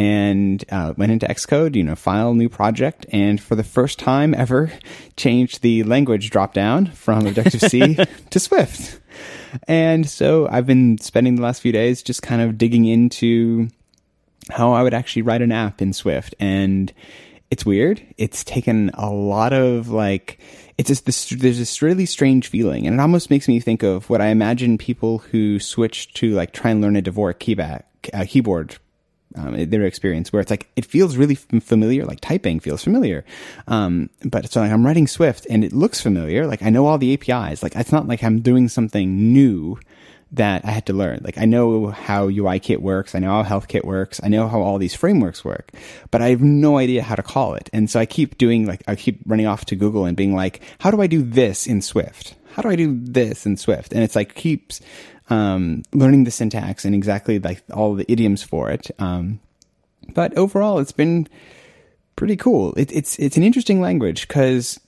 and 0.00 0.64
uh, 0.72 0.94
went 0.96 1.12
into 1.12 1.26
Xcode, 1.26 1.76
you 1.76 1.82
know, 1.82 1.94
file 1.94 2.32
new 2.32 2.48
project, 2.48 3.04
and 3.10 3.38
for 3.38 3.54
the 3.54 3.62
first 3.62 3.98
time 3.98 4.32
ever, 4.32 4.72
changed 5.16 5.60
the 5.60 5.82
language 5.82 6.30
drop 6.30 6.54
down 6.54 6.86
from 6.86 7.26
Objective 7.26 7.60
C 7.60 7.98
to 8.30 8.40
Swift. 8.40 8.98
And 9.68 10.08
so 10.08 10.48
I've 10.50 10.66
been 10.66 10.96
spending 10.96 11.34
the 11.34 11.42
last 11.42 11.60
few 11.60 11.70
days 11.70 12.02
just 12.02 12.22
kind 12.22 12.40
of 12.40 12.56
digging 12.56 12.86
into 12.86 13.68
how 14.48 14.72
I 14.72 14.82
would 14.82 14.94
actually 14.94 15.20
write 15.20 15.42
an 15.42 15.52
app 15.52 15.82
in 15.82 15.92
Swift, 15.92 16.34
and 16.40 16.90
it's 17.50 17.66
weird. 17.66 18.02
It's 18.16 18.42
taken 18.42 18.90
a 18.94 19.10
lot 19.10 19.52
of 19.52 19.90
like 19.90 20.40
it's 20.78 20.88
just 20.88 21.04
this, 21.04 21.28
there's 21.28 21.58
this 21.58 21.82
really 21.82 22.06
strange 22.06 22.48
feeling, 22.48 22.86
and 22.86 22.94
it 22.94 23.00
almost 23.00 23.28
makes 23.28 23.48
me 23.48 23.60
think 23.60 23.82
of 23.82 24.08
what 24.08 24.22
I 24.22 24.28
imagine 24.28 24.78
people 24.78 25.18
who 25.18 25.60
switch 25.60 26.14
to 26.14 26.30
like 26.30 26.54
try 26.54 26.70
and 26.70 26.80
learn 26.80 26.96
a 26.96 27.02
Dvorak 27.02 27.34
keyback, 27.34 27.82
uh, 28.14 28.24
keyboard. 28.26 28.78
Um, 29.36 29.70
their 29.70 29.84
experience 29.84 30.32
where 30.32 30.42
it's 30.42 30.50
like 30.50 30.68
it 30.74 30.84
feels 30.84 31.16
really 31.16 31.36
familiar, 31.36 32.04
like 32.04 32.20
typing 32.20 32.58
feels 32.58 32.82
familiar. 32.82 33.24
Um, 33.68 34.10
but 34.24 34.50
so 34.50 34.60
like 34.60 34.72
I'm 34.72 34.84
writing 34.84 35.06
Swift 35.06 35.46
and 35.48 35.62
it 35.62 35.72
looks 35.72 36.00
familiar. 36.00 36.48
Like 36.48 36.62
I 36.62 36.70
know 36.70 36.86
all 36.86 36.98
the 36.98 37.14
APIs. 37.14 37.62
Like 37.62 37.76
it's 37.76 37.92
not 37.92 38.08
like 38.08 38.24
I'm 38.24 38.40
doing 38.40 38.68
something 38.68 39.32
new 39.32 39.78
that 40.32 40.64
I 40.64 40.70
had 40.70 40.86
to 40.86 40.92
learn. 40.92 41.20
Like 41.22 41.38
I 41.38 41.44
know 41.44 41.88
how 41.88 42.28
UIKit 42.28 42.78
works, 42.78 43.14
I 43.14 43.18
know 43.18 43.42
how 43.42 43.60
HealthKit 43.60 43.84
works, 43.84 44.20
I 44.22 44.28
know 44.28 44.48
how 44.48 44.60
all 44.60 44.78
these 44.78 44.94
frameworks 44.94 45.44
work, 45.44 45.72
but 46.10 46.22
I 46.22 46.28
have 46.30 46.40
no 46.40 46.78
idea 46.78 47.02
how 47.02 47.16
to 47.16 47.22
call 47.22 47.54
it. 47.54 47.68
And 47.72 47.90
so 47.90 47.98
I 47.98 48.06
keep 48.06 48.38
doing 48.38 48.66
like 48.66 48.82
I 48.86 48.94
keep 48.94 49.20
running 49.26 49.46
off 49.46 49.64
to 49.66 49.76
Google 49.76 50.04
and 50.04 50.16
being 50.16 50.34
like, 50.34 50.60
how 50.78 50.90
do 50.90 51.00
I 51.00 51.06
do 51.06 51.22
this 51.22 51.66
in 51.66 51.82
Swift? 51.82 52.36
How 52.52 52.62
do 52.62 52.68
I 52.68 52.76
do 52.76 52.98
this 53.00 53.46
in 53.46 53.56
Swift? 53.56 53.92
And 53.92 54.02
it's 54.02 54.16
like 54.16 54.34
keeps 54.34 54.80
um, 55.30 55.82
learning 55.92 56.24
the 56.24 56.30
syntax 56.30 56.84
and 56.84 56.94
exactly 56.94 57.38
like 57.38 57.62
all 57.72 57.94
the 57.94 58.10
idioms 58.10 58.42
for 58.42 58.70
it. 58.70 58.90
Um, 58.98 59.40
but 60.12 60.36
overall, 60.36 60.78
it's 60.78 60.92
been 60.92 61.28
pretty 62.16 62.36
cool. 62.36 62.74
It, 62.74 62.92
it's 62.92 63.18
it's 63.18 63.36
an 63.36 63.42
interesting 63.42 63.80
language 63.80 64.28
because 64.28 64.78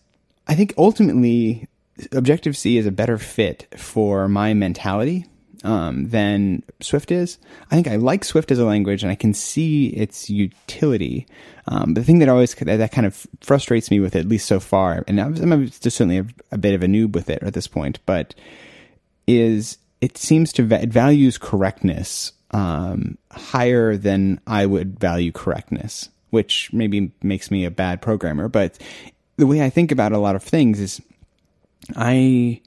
I 0.47 0.55
think 0.55 0.75
ultimately 0.77 1.69
Objective 2.11 2.57
C 2.57 2.77
is 2.77 2.87
a 2.87 2.93
better 2.93 3.19
fit 3.19 3.67
for 3.77 4.29
my 4.29 4.55
mentality 4.55 5.27
um, 5.65 6.09
than 6.09 6.63
Swift 6.81 7.13
is. 7.13 7.39
I 7.71 7.75
think 7.75 7.87
I 7.87 7.97
like 7.97 8.25
Swift 8.25 8.51
as 8.51 8.59
a 8.59 8.65
language, 8.65 9.03
and 9.03 9.13
I 9.13 9.15
can 9.15 9.35
see 9.35 9.89
its 9.89 10.29
utility. 10.29 11.27
Um, 11.69 11.95
but 11.95 12.01
the 12.01 12.05
thing 12.05 12.19
that 12.19 12.29
always 12.29 12.55
that 12.55 12.93
kind 12.93 13.07
of 13.07 13.27
frustrates 13.41 13.91
me 13.91 14.01
with 14.01 14.17
it, 14.17 14.21
at 14.21 14.29
least 14.29 14.47
so 14.47 14.59
far, 14.59 15.05
and 15.07 15.21
I'm, 15.21 15.53
I'm 15.53 15.67
just 15.67 15.83
certainly 15.83 16.19
a, 16.19 16.27
a, 16.51 16.59
bit 16.59 16.75
of 16.75 16.83
a 16.83 16.87
noob 16.87 17.13
with 17.13 17.31
it 17.31 17.43
at 17.43 17.55
this 17.55 17.69
point, 17.69 18.01
but 18.07 18.35
is 19.29 19.79
it 20.03 20.19
seems 20.19 20.53
to 20.53 20.63
it 20.75 20.89
values 20.89 21.39
correctness 21.39 22.33
um, 22.51 23.17
higher 23.31 23.97
than 23.97 24.41
I 24.47 24.67
would 24.67 24.99
value 24.99 25.31
correctness, 25.33 26.11
which 26.31 26.71
maybe 26.73 27.13
makes 27.23 27.51
me 27.51 27.65
a 27.65 27.71
bad 27.71 28.03
programmer. 28.03 28.49
But 28.49 28.79
the 29.37 29.47
way 29.47 29.63
I 29.63 29.71
think 29.71 29.93
about 29.93 30.13
a 30.13 30.19
lot 30.19 30.35
of 30.35 30.43
things 30.43 30.81
is, 30.81 31.01
I 31.97 32.61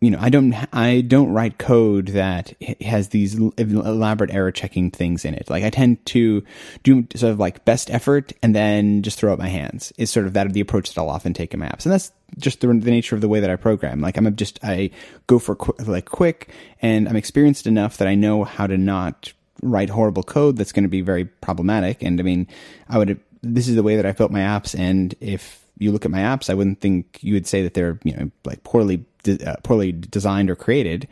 you 0.00 0.12
know, 0.12 0.18
I 0.20 0.28
don't, 0.28 0.54
I 0.72 1.00
don't 1.00 1.32
write 1.32 1.58
code 1.58 2.08
that 2.08 2.54
has 2.80 3.08
these 3.08 3.34
elaborate 3.34 4.30
error 4.30 4.52
checking 4.52 4.92
things 4.92 5.24
in 5.24 5.34
it. 5.34 5.50
Like 5.50 5.64
I 5.64 5.70
tend 5.70 6.04
to 6.06 6.44
do 6.84 7.06
sort 7.16 7.32
of 7.32 7.40
like 7.40 7.64
best 7.64 7.90
effort 7.90 8.32
and 8.40 8.54
then 8.54 9.02
just 9.02 9.18
throw 9.18 9.32
up 9.32 9.40
my 9.40 9.48
hands 9.48 9.92
is 9.98 10.10
sort 10.10 10.26
of 10.26 10.34
that 10.34 10.52
the 10.52 10.60
approach 10.60 10.94
that 10.94 11.00
I'll 11.00 11.10
often 11.10 11.34
take 11.34 11.52
in 11.52 11.58
my 11.58 11.66
apps. 11.66 11.84
And 11.84 11.92
that's 11.92 12.12
just 12.38 12.60
the, 12.60 12.68
the 12.68 12.90
nature 12.90 13.16
of 13.16 13.20
the 13.20 13.28
way 13.28 13.40
that 13.40 13.50
I 13.50 13.56
program. 13.56 14.00
Like 14.00 14.16
I'm 14.16 14.36
just, 14.36 14.60
I 14.62 14.90
go 15.26 15.40
for 15.40 15.56
qu- 15.56 15.84
like 15.84 16.08
quick 16.08 16.52
and 16.80 17.08
I'm 17.08 17.16
experienced 17.16 17.66
enough 17.66 17.96
that 17.96 18.06
I 18.06 18.14
know 18.14 18.44
how 18.44 18.68
to 18.68 18.78
not 18.78 19.32
write 19.62 19.90
horrible 19.90 20.22
code 20.22 20.56
that's 20.56 20.70
going 20.70 20.84
to 20.84 20.88
be 20.88 21.00
very 21.00 21.24
problematic. 21.24 22.04
And 22.04 22.20
I 22.20 22.22
mean, 22.22 22.46
I 22.88 22.98
would, 22.98 23.18
this 23.42 23.66
is 23.66 23.74
the 23.74 23.82
way 23.82 23.96
that 23.96 24.06
I 24.06 24.12
built 24.12 24.30
my 24.30 24.40
apps. 24.40 24.78
And 24.78 25.14
if 25.20 25.64
you 25.78 25.92
look 25.92 26.04
at 26.04 26.10
my 26.10 26.20
apps, 26.20 26.50
I 26.50 26.54
wouldn't 26.54 26.80
think 26.80 27.18
you 27.22 27.34
would 27.34 27.46
say 27.46 27.62
that 27.62 27.74
they're, 27.74 27.98
you 28.04 28.14
know, 28.16 28.30
like 28.44 28.62
poorly 28.64 29.04
de- 29.22 29.44
uh, 29.44 29.56
poorly 29.62 29.92
designed 29.92 30.50
or 30.50 30.56
created. 30.56 31.08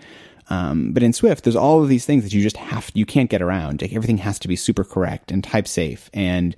Um, 0.48 0.92
but 0.92 1.02
in 1.02 1.12
Swift, 1.12 1.44
there's 1.44 1.57
all 1.57 1.83
of 1.83 1.88
these 1.88 2.07
things 2.07 2.22
that 2.22 2.33
you 2.33 2.42
just 2.42 2.57
have, 2.57 2.90
you 2.94 3.05
can't 3.05 3.31
get 3.31 3.42
around. 3.42 3.83
Like 3.83 3.92
everything 3.92 4.18
has 4.18 4.38
to 4.40 4.48
be 4.48 4.57
super 4.57 4.85
correct 4.85 5.33
and 5.33 5.42
type 5.42 5.66
safe 5.66 6.09
and, 6.14 6.55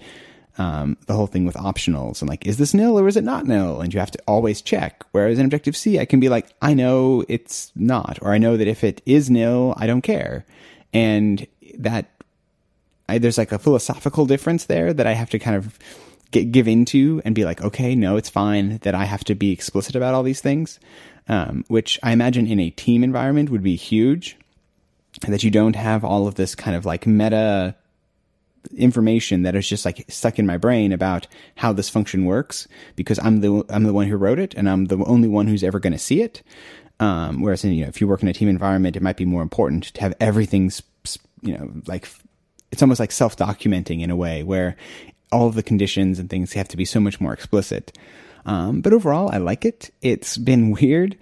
um, 0.59 0.97
the 1.07 1.15
whole 1.15 1.29
thing 1.29 1.47
with 1.47 1.55
optionals 1.55 2.21
and 2.21 2.29
like, 2.29 2.45
is 2.45 2.57
this 2.59 2.75
nil 2.75 2.99
or 2.99 3.07
is 3.07 3.17
it 3.17 3.25
not 3.25 3.47
nil? 3.47 3.81
And 3.81 3.95
you 3.95 4.01
have 4.01 4.11
to 4.11 4.23
always 4.27 4.61
check. 4.61 5.05
Whereas 5.13 5.39
in 5.39 5.45
Objective 5.45 5.77
C, 5.77 6.01
I 6.01 6.05
can 6.05 6.19
be 6.19 6.29
like, 6.29 6.49
I 6.61 6.75
know 6.75 7.25
it's 7.29 7.71
not, 7.77 8.19
or 8.23 8.33
I 8.33 8.39
know 8.39 8.57
that 8.57 8.67
if 8.67 8.83
it 8.83 9.01
is 9.07 9.31
nil, 9.31 9.73
I 9.77 9.87
don't 9.87 10.03
care. 10.03 10.45
And 10.93 11.47
that, 11.79 12.11
I, 13.09 13.19
there's 13.19 13.39
like 13.39 13.53
a 13.53 13.59
philosophical 13.59 14.27
difference 14.27 14.65
there 14.65 14.93
that 14.93 15.07
I 15.07 15.13
have 15.13 15.31
to 15.31 15.39
kind 15.39 15.57
of 15.57 15.79
get, 16.31 16.53
give 16.53 16.69
into 16.69 17.23
and 17.25 17.35
be 17.35 17.45
like, 17.45 17.61
okay, 17.63 17.95
no, 17.95 18.17
it's 18.17 18.29
fine 18.29 18.79
that 18.79 18.95
I 18.95 19.05
have 19.05 19.25
to 19.25 19.35
be 19.35 19.53
explicit 19.53 19.97
about 19.97 20.15
all 20.15 20.23
these 20.23 20.41
things 20.41 20.79
um, 21.29 21.65
which 21.69 21.99
I 22.03 22.13
imagine 22.13 22.47
in 22.47 22.59
a 22.59 22.71
team 22.71 23.05
environment 23.05 23.51
would 23.51 23.63
be 23.63 23.77
huge. 23.77 24.37
That 25.27 25.43
you 25.43 25.51
don't 25.51 25.77
have 25.77 26.05
all 26.05 26.29
of 26.29 26.37
this 26.37 26.55
kind 26.55 26.77
of 26.77 26.85
like 26.85 27.07
meta 27.07 27.75
information 28.77 29.43
that 29.43 29.57
is 29.57 29.69
just 29.69 29.85
like 29.85 30.05
stuck 30.09 30.39
in 30.39 30.47
my 30.47 30.59
brain 30.59 30.93
about 30.93 31.27
how 31.57 31.73
this 31.73 31.89
function 31.89 32.25
works 32.25 32.69
because 32.95 33.19
I'm 33.19 33.41
the 33.41 33.65
I'm 33.69 33.85
the 33.85 33.93
one 33.93 34.07
who 34.07 34.17
wrote 34.17 34.39
it 34.39 34.55
and 34.55 34.69
I'm 34.69 34.85
the 34.85 35.03
only 35.05 35.27
one 35.27 35.49
who's 35.49 35.65
ever 35.65 35.81
going 35.81 35.93
to 35.93 35.99
see 35.99 36.23
it. 36.23 36.43
Um, 37.01 37.41
whereas 37.41 37.65
in, 37.65 37.73
you 37.73 37.83
know 37.83 37.89
if 37.89 38.01
you 38.01 38.07
work 38.07 38.23
in 38.23 38.29
a 38.29 38.33
team 38.33 38.49
environment, 38.49 38.97
it 38.97 39.03
might 39.03 39.17
be 39.17 39.25
more 39.25 39.43
important 39.43 39.85
to 39.95 40.01
have 40.03 40.15
everything's 40.21 40.83
you 41.43 41.57
know 41.57 41.73
like 41.87 42.09
it's 42.71 42.83
almost 42.83 43.01
like 43.01 43.13
self 43.13 43.37
documenting 43.37 44.03
in 44.03 44.11
a 44.11 44.17
way 44.17 44.43
where 44.43 44.77
all 45.31 45.49
of 45.49 45.55
the 45.55 45.63
conditions 45.63 46.19
and 46.19 46.31
things 46.31 46.53
have 46.53 46.69
to 46.69 46.77
be 46.77 46.85
so 46.85 47.01
much 47.01 47.21
more 47.21 47.33
explicit. 47.33 47.97
Um, 48.47 48.81
but 48.81 48.93
overall, 48.93 49.31
I 49.33 49.39
like 49.39 49.65
it. 49.65 49.91
It's 50.03 50.37
been 50.37 50.71
weird. 50.81 51.17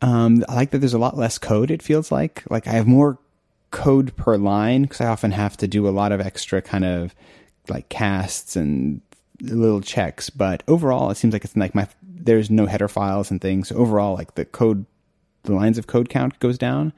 Um, 0.00 0.44
I 0.48 0.54
like 0.54 0.70
that 0.70 0.78
there's 0.78 0.94
a 0.94 0.98
lot 0.98 1.16
less 1.16 1.38
code. 1.38 1.70
It 1.70 1.82
feels 1.82 2.12
like 2.12 2.44
like 2.50 2.66
I 2.66 2.72
have 2.72 2.86
more 2.86 3.18
code 3.70 4.16
per 4.16 4.36
line 4.36 4.82
because 4.82 5.00
I 5.00 5.08
often 5.08 5.32
have 5.32 5.56
to 5.58 5.68
do 5.68 5.88
a 5.88 5.90
lot 5.90 6.12
of 6.12 6.20
extra 6.20 6.62
kind 6.62 6.84
of 6.84 7.14
like 7.68 7.88
casts 7.88 8.56
and 8.56 9.00
little 9.40 9.80
checks. 9.80 10.30
But 10.30 10.62
overall, 10.68 11.10
it 11.10 11.16
seems 11.16 11.32
like 11.32 11.44
it's 11.44 11.56
like 11.56 11.74
my 11.74 11.88
there's 12.02 12.50
no 12.50 12.66
header 12.66 12.88
files 12.88 13.30
and 13.30 13.40
things. 13.40 13.68
So 13.68 13.76
overall, 13.76 14.14
like 14.14 14.34
the 14.34 14.44
code, 14.44 14.86
the 15.42 15.52
lines 15.52 15.78
of 15.78 15.86
code 15.86 16.08
count 16.08 16.38
goes 16.38 16.58
down, 16.58 16.92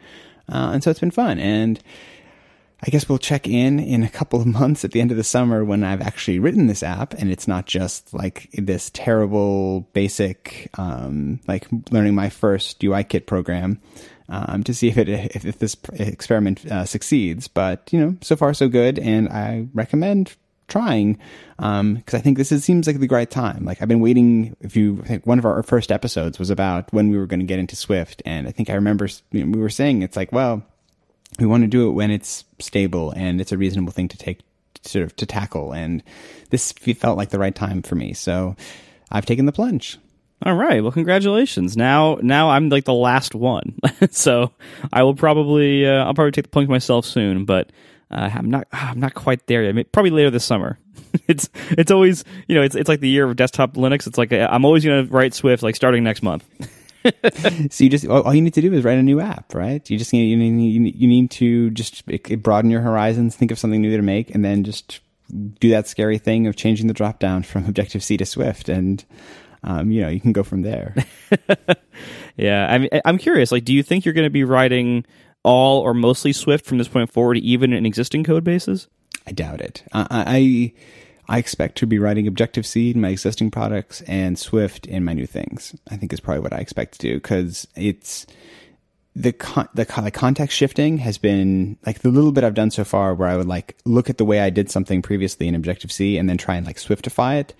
uh, 0.48 0.70
and 0.74 0.82
so 0.82 0.90
it's 0.90 1.00
been 1.00 1.10
fun. 1.10 1.38
And 1.38 1.80
I 2.82 2.90
guess 2.90 3.08
we'll 3.08 3.18
check 3.18 3.46
in 3.46 3.78
in 3.78 4.02
a 4.02 4.08
couple 4.08 4.40
of 4.40 4.46
months 4.60 4.84
at 4.84 4.92
the 4.92 5.00
end 5.00 5.10
of 5.10 5.16
the 5.16 5.24
summer 5.24 5.64
when 5.64 5.84
I've 5.84 6.00
actually 6.00 6.38
written 6.38 6.66
this 6.66 6.82
app 6.82 7.14
and 7.14 7.30
it's 7.30 7.48
not 7.48 7.66
just 7.66 8.12
like 8.14 8.48
this 8.52 8.90
terrible 8.90 9.82
basic, 9.92 10.70
um, 10.78 11.40
like 11.46 11.66
learning 11.90 12.14
my 12.14 12.30
first 12.30 12.80
UIKit 12.80 13.26
program. 13.26 13.80
Um, 14.32 14.62
to 14.62 14.72
see 14.72 14.86
if 14.86 14.96
it 14.96 15.08
if, 15.08 15.44
if 15.44 15.58
this 15.58 15.76
experiment 15.94 16.64
uh, 16.66 16.84
succeeds, 16.84 17.48
but 17.48 17.92
you 17.92 17.98
know, 17.98 18.16
so 18.20 18.36
far 18.36 18.54
so 18.54 18.68
good, 18.68 18.96
and 18.96 19.28
I 19.28 19.66
recommend 19.74 20.36
trying 20.70 21.18
because 21.56 21.80
um, 21.80 22.02
I 22.12 22.18
think 22.20 22.38
this 22.38 22.52
is, 22.52 22.64
seems 22.64 22.86
like 22.86 22.98
the 22.98 23.08
right 23.08 23.28
time. 23.28 23.64
Like 23.64 23.82
I've 23.82 23.88
been 23.88 24.00
waiting. 24.00 24.56
If 24.60 24.76
you 24.76 24.98
think 25.02 25.26
one 25.26 25.38
of 25.38 25.44
our 25.44 25.62
first 25.62 25.92
episodes 25.92 26.38
was 26.38 26.48
about 26.48 26.92
when 26.92 27.10
we 27.10 27.18
were 27.18 27.26
going 27.26 27.40
to 27.40 27.46
get 27.46 27.58
into 27.58 27.76
Swift, 27.76 28.22
and 28.24 28.48
I 28.48 28.52
think 28.52 28.70
I 28.70 28.74
remember 28.74 29.08
you 29.32 29.44
know, 29.44 29.50
we 29.50 29.60
were 29.60 29.68
saying 29.68 30.02
it's 30.02 30.16
like, 30.16 30.32
well, 30.32 30.62
we 31.38 31.46
want 31.46 31.62
to 31.62 31.68
do 31.68 31.88
it 31.88 31.92
when 31.92 32.10
it's 32.10 32.44
stable 32.58 33.12
and 33.12 33.40
it's 33.40 33.52
a 33.52 33.58
reasonable 33.58 33.92
thing 33.92 34.08
to 34.08 34.18
take 34.18 34.40
sort 34.82 35.04
of 35.04 35.14
to 35.16 35.26
tackle. 35.26 35.72
And 35.72 36.02
this 36.50 36.72
felt 36.72 37.16
like 37.16 37.30
the 37.30 37.38
right 37.38 37.54
time 37.54 37.82
for 37.82 37.94
me. 37.94 38.12
So 38.12 38.56
i've 39.10 39.26
taken 39.26 39.46
the 39.46 39.52
plunge. 39.52 39.98
All 40.44 40.54
right. 40.54 40.82
Well 40.82 40.92
congratulations. 40.92 41.76
Now 41.76 42.18
now 42.22 42.50
i'm 42.50 42.68
like 42.68 42.84
the 42.84 42.94
last 42.94 43.34
one. 43.34 43.78
So 44.10 44.52
i 44.92 45.02
will 45.02 45.14
probably 45.14 45.86
uh, 45.86 46.04
i'll 46.04 46.14
probably 46.14 46.32
take 46.32 46.44
the 46.44 46.50
plunge 46.50 46.68
myself 46.68 47.04
soon 47.04 47.44
but 47.44 47.70
uh, 48.10 48.30
i'm 48.34 48.50
not 48.50 48.66
i'm 48.72 48.98
not 48.98 49.14
quite 49.14 49.46
there 49.46 49.62
yet. 49.62 49.92
Probably 49.92 50.10
later 50.10 50.30
this 50.30 50.44
summer. 50.44 50.78
It's 51.26 51.48
it's 51.70 51.90
always 51.90 52.24
you 52.46 52.54
know 52.54 52.62
it's 52.62 52.76
it's 52.76 52.88
like 52.88 53.00
the 53.00 53.08
year 53.08 53.28
of 53.28 53.34
desktop 53.36 53.74
linux. 53.74 54.06
It's 54.06 54.16
like 54.18 54.32
i'm 54.32 54.64
always 54.64 54.84
going 54.84 55.06
to 55.06 55.12
write 55.12 55.34
swift 55.34 55.62
like 55.62 55.74
starting 55.74 56.04
next 56.04 56.22
month 56.22 56.44
so 57.70 57.84
you 57.84 57.90
just 57.90 58.06
all 58.06 58.34
you 58.34 58.42
need 58.42 58.54
to 58.54 58.60
do 58.60 58.72
is 58.72 58.84
write 58.84 58.98
a 58.98 59.02
new 59.02 59.20
app, 59.20 59.54
right? 59.54 59.88
You 59.88 59.98
just 59.98 60.12
need 60.12 60.26
you 60.26 60.36
need 60.36 60.94
you 60.94 61.08
need 61.08 61.30
to 61.32 61.70
just 61.70 62.04
broaden 62.42 62.70
your 62.70 62.80
horizons, 62.80 63.36
think 63.36 63.50
of 63.50 63.58
something 63.58 63.80
new 63.80 63.96
to 63.96 64.02
make, 64.02 64.34
and 64.34 64.44
then 64.44 64.64
just 64.64 65.00
do 65.60 65.70
that 65.70 65.88
scary 65.88 66.18
thing 66.18 66.46
of 66.46 66.56
changing 66.56 66.86
the 66.86 66.94
drop 66.94 67.18
down 67.18 67.42
from 67.42 67.64
Objective 67.68 68.02
C 68.02 68.16
to 68.16 68.26
Swift, 68.26 68.68
and 68.68 69.04
um, 69.62 69.90
you 69.90 70.02
know 70.02 70.08
you 70.08 70.20
can 70.20 70.32
go 70.32 70.42
from 70.42 70.62
there. 70.62 70.94
yeah, 72.36 72.66
I 72.70 72.78
mean, 72.78 72.90
I'm 73.04 73.18
curious. 73.18 73.52
Like, 73.52 73.64
do 73.64 73.72
you 73.72 73.82
think 73.82 74.04
you're 74.04 74.14
going 74.14 74.26
to 74.26 74.30
be 74.30 74.44
writing 74.44 75.04
all 75.42 75.80
or 75.80 75.94
mostly 75.94 76.32
Swift 76.32 76.66
from 76.66 76.78
this 76.78 76.88
point 76.88 77.10
forward, 77.12 77.38
even 77.38 77.72
in 77.72 77.86
existing 77.86 78.24
code 78.24 78.44
bases? 78.44 78.88
I 79.26 79.32
doubt 79.32 79.60
it. 79.60 79.84
I, 79.92 80.06
I 80.10 80.72
I 81.30 81.38
expect 81.38 81.78
to 81.78 81.86
be 81.86 82.00
writing 82.00 82.26
Objective 82.26 82.66
C 82.66 82.90
in 82.90 83.00
my 83.00 83.10
existing 83.10 83.52
products 83.52 84.02
and 84.02 84.36
Swift 84.36 84.84
in 84.86 85.04
my 85.04 85.12
new 85.12 85.26
things. 85.26 85.76
I 85.88 85.96
think 85.96 86.12
is 86.12 86.18
probably 86.18 86.42
what 86.42 86.52
I 86.52 86.58
expect 86.58 86.94
to 86.94 87.06
do 87.06 87.14
because 87.14 87.68
it's 87.76 88.26
the 89.14 89.32
con- 89.32 89.68
the 89.74 89.86
like 89.96 90.12
context 90.12 90.56
shifting 90.56 90.98
has 90.98 91.18
been 91.18 91.78
like 91.86 92.00
the 92.00 92.08
little 92.08 92.32
bit 92.32 92.42
I've 92.42 92.54
done 92.54 92.72
so 92.72 92.82
far 92.82 93.14
where 93.14 93.28
I 93.28 93.36
would 93.36 93.46
like 93.46 93.76
look 93.84 94.10
at 94.10 94.18
the 94.18 94.24
way 94.24 94.40
I 94.40 94.50
did 94.50 94.72
something 94.72 95.02
previously 95.02 95.46
in 95.46 95.54
Objective 95.54 95.92
C 95.92 96.18
and 96.18 96.28
then 96.28 96.36
try 96.36 96.56
and 96.56 96.66
like 96.66 96.78
Swiftify 96.78 97.38
it. 97.38 97.54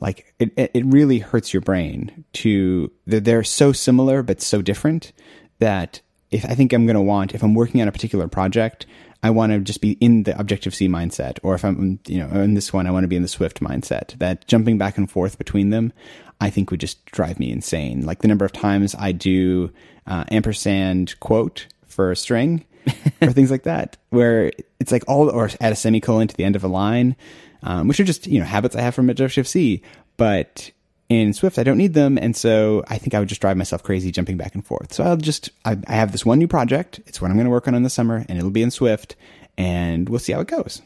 Like 0.00 0.32
it, 0.38 0.52
it 0.56 0.86
really 0.86 1.18
hurts 1.18 1.52
your 1.52 1.62
brain 1.62 2.24
to 2.34 2.92
they're, 3.06 3.18
they're 3.18 3.44
so 3.44 3.72
similar 3.72 4.22
but 4.22 4.40
so 4.40 4.62
different 4.62 5.12
that 5.58 6.00
if 6.30 6.44
I 6.44 6.54
think 6.54 6.72
I'm 6.72 6.86
going 6.86 6.94
to 6.94 7.02
want 7.02 7.34
if 7.34 7.42
I'm 7.42 7.54
working 7.54 7.82
on 7.82 7.88
a 7.88 7.92
particular 7.92 8.28
project, 8.28 8.86
I 9.22 9.30
want 9.30 9.52
to 9.52 9.60
just 9.60 9.80
be 9.80 9.92
in 9.92 10.24
the 10.24 10.38
Objective 10.38 10.74
C 10.74 10.88
mindset, 10.88 11.38
or 11.42 11.54
if 11.54 11.64
I'm, 11.64 11.98
you 12.06 12.18
know, 12.18 12.28
in 12.40 12.54
this 12.54 12.72
one, 12.72 12.86
I 12.86 12.90
want 12.90 13.04
to 13.04 13.08
be 13.08 13.16
in 13.16 13.22
the 13.22 13.28
Swift 13.28 13.60
mindset. 13.60 14.18
That 14.18 14.46
jumping 14.46 14.78
back 14.78 14.98
and 14.98 15.10
forth 15.10 15.38
between 15.38 15.70
them, 15.70 15.92
I 16.40 16.50
think 16.50 16.70
would 16.70 16.80
just 16.80 17.04
drive 17.06 17.38
me 17.38 17.50
insane. 17.50 18.04
Like 18.04 18.20
the 18.20 18.28
number 18.28 18.44
of 18.44 18.52
times 18.52 18.94
I 18.98 19.12
do 19.12 19.70
uh, 20.06 20.24
ampersand 20.30 21.18
quote 21.20 21.66
for 21.86 22.10
a 22.10 22.16
string, 22.16 22.64
or 23.22 23.32
things 23.32 23.50
like 23.50 23.64
that, 23.64 23.96
where 24.10 24.52
it's 24.78 24.92
like 24.92 25.04
all, 25.08 25.30
or 25.30 25.50
add 25.60 25.72
a 25.72 25.76
semicolon 25.76 26.28
to 26.28 26.36
the 26.36 26.44
end 26.44 26.56
of 26.56 26.64
a 26.64 26.68
line, 26.68 27.16
um, 27.62 27.88
which 27.88 27.98
are 28.00 28.04
just 28.04 28.26
you 28.26 28.38
know 28.38 28.44
habits 28.44 28.76
I 28.76 28.82
have 28.82 28.94
from 28.94 29.10
Objective 29.10 29.48
C. 29.48 29.82
But 30.16 30.70
in 31.08 31.32
Swift, 31.32 31.58
I 31.58 31.62
don't 31.62 31.78
need 31.78 31.94
them, 31.94 32.18
and 32.18 32.36
so 32.36 32.82
I 32.88 32.98
think 32.98 33.14
I 33.14 33.20
would 33.20 33.28
just 33.28 33.40
drive 33.40 33.56
myself 33.56 33.82
crazy 33.82 34.10
jumping 34.10 34.36
back 34.36 34.54
and 34.54 34.66
forth. 34.66 34.92
So 34.92 35.04
I'll 35.04 35.16
just 35.16 35.50
I, 35.64 35.78
I 35.86 35.92
have 35.92 36.12
this 36.12 36.26
one 36.26 36.38
new 36.38 36.48
project. 36.48 37.00
It's 37.06 37.20
what 37.20 37.30
I'm 37.30 37.36
going 37.36 37.46
to 37.46 37.50
work 37.50 37.68
on 37.68 37.74
in 37.74 37.82
the 37.82 37.90
summer, 37.90 38.24
and 38.28 38.38
it'll 38.38 38.50
be 38.50 38.62
in 38.62 38.70
Swift, 38.70 39.16
and 39.56 40.08
we'll 40.08 40.18
see 40.18 40.32
how 40.32 40.40
it 40.40 40.48
goes. 40.48 40.82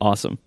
Awesome. 0.00 0.38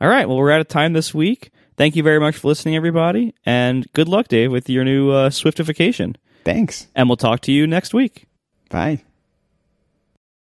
All 0.00 0.08
right. 0.08 0.28
Well, 0.28 0.36
we're 0.36 0.50
out 0.50 0.60
of 0.60 0.68
time 0.68 0.92
this 0.92 1.14
week. 1.14 1.50
Thank 1.76 1.96
you 1.96 2.02
very 2.02 2.20
much 2.20 2.36
for 2.36 2.48
listening, 2.48 2.76
everybody, 2.76 3.34
and 3.46 3.90
good 3.94 4.08
luck, 4.08 4.28
Dave, 4.28 4.52
with 4.52 4.68
your 4.68 4.84
new 4.84 5.10
uh, 5.10 5.30
Swiftification. 5.30 6.16
Thanks. 6.44 6.88
And 6.94 7.08
we'll 7.08 7.16
talk 7.16 7.40
to 7.42 7.52
you 7.52 7.66
next 7.66 7.94
week. 7.94 8.26
Bye. 8.68 9.02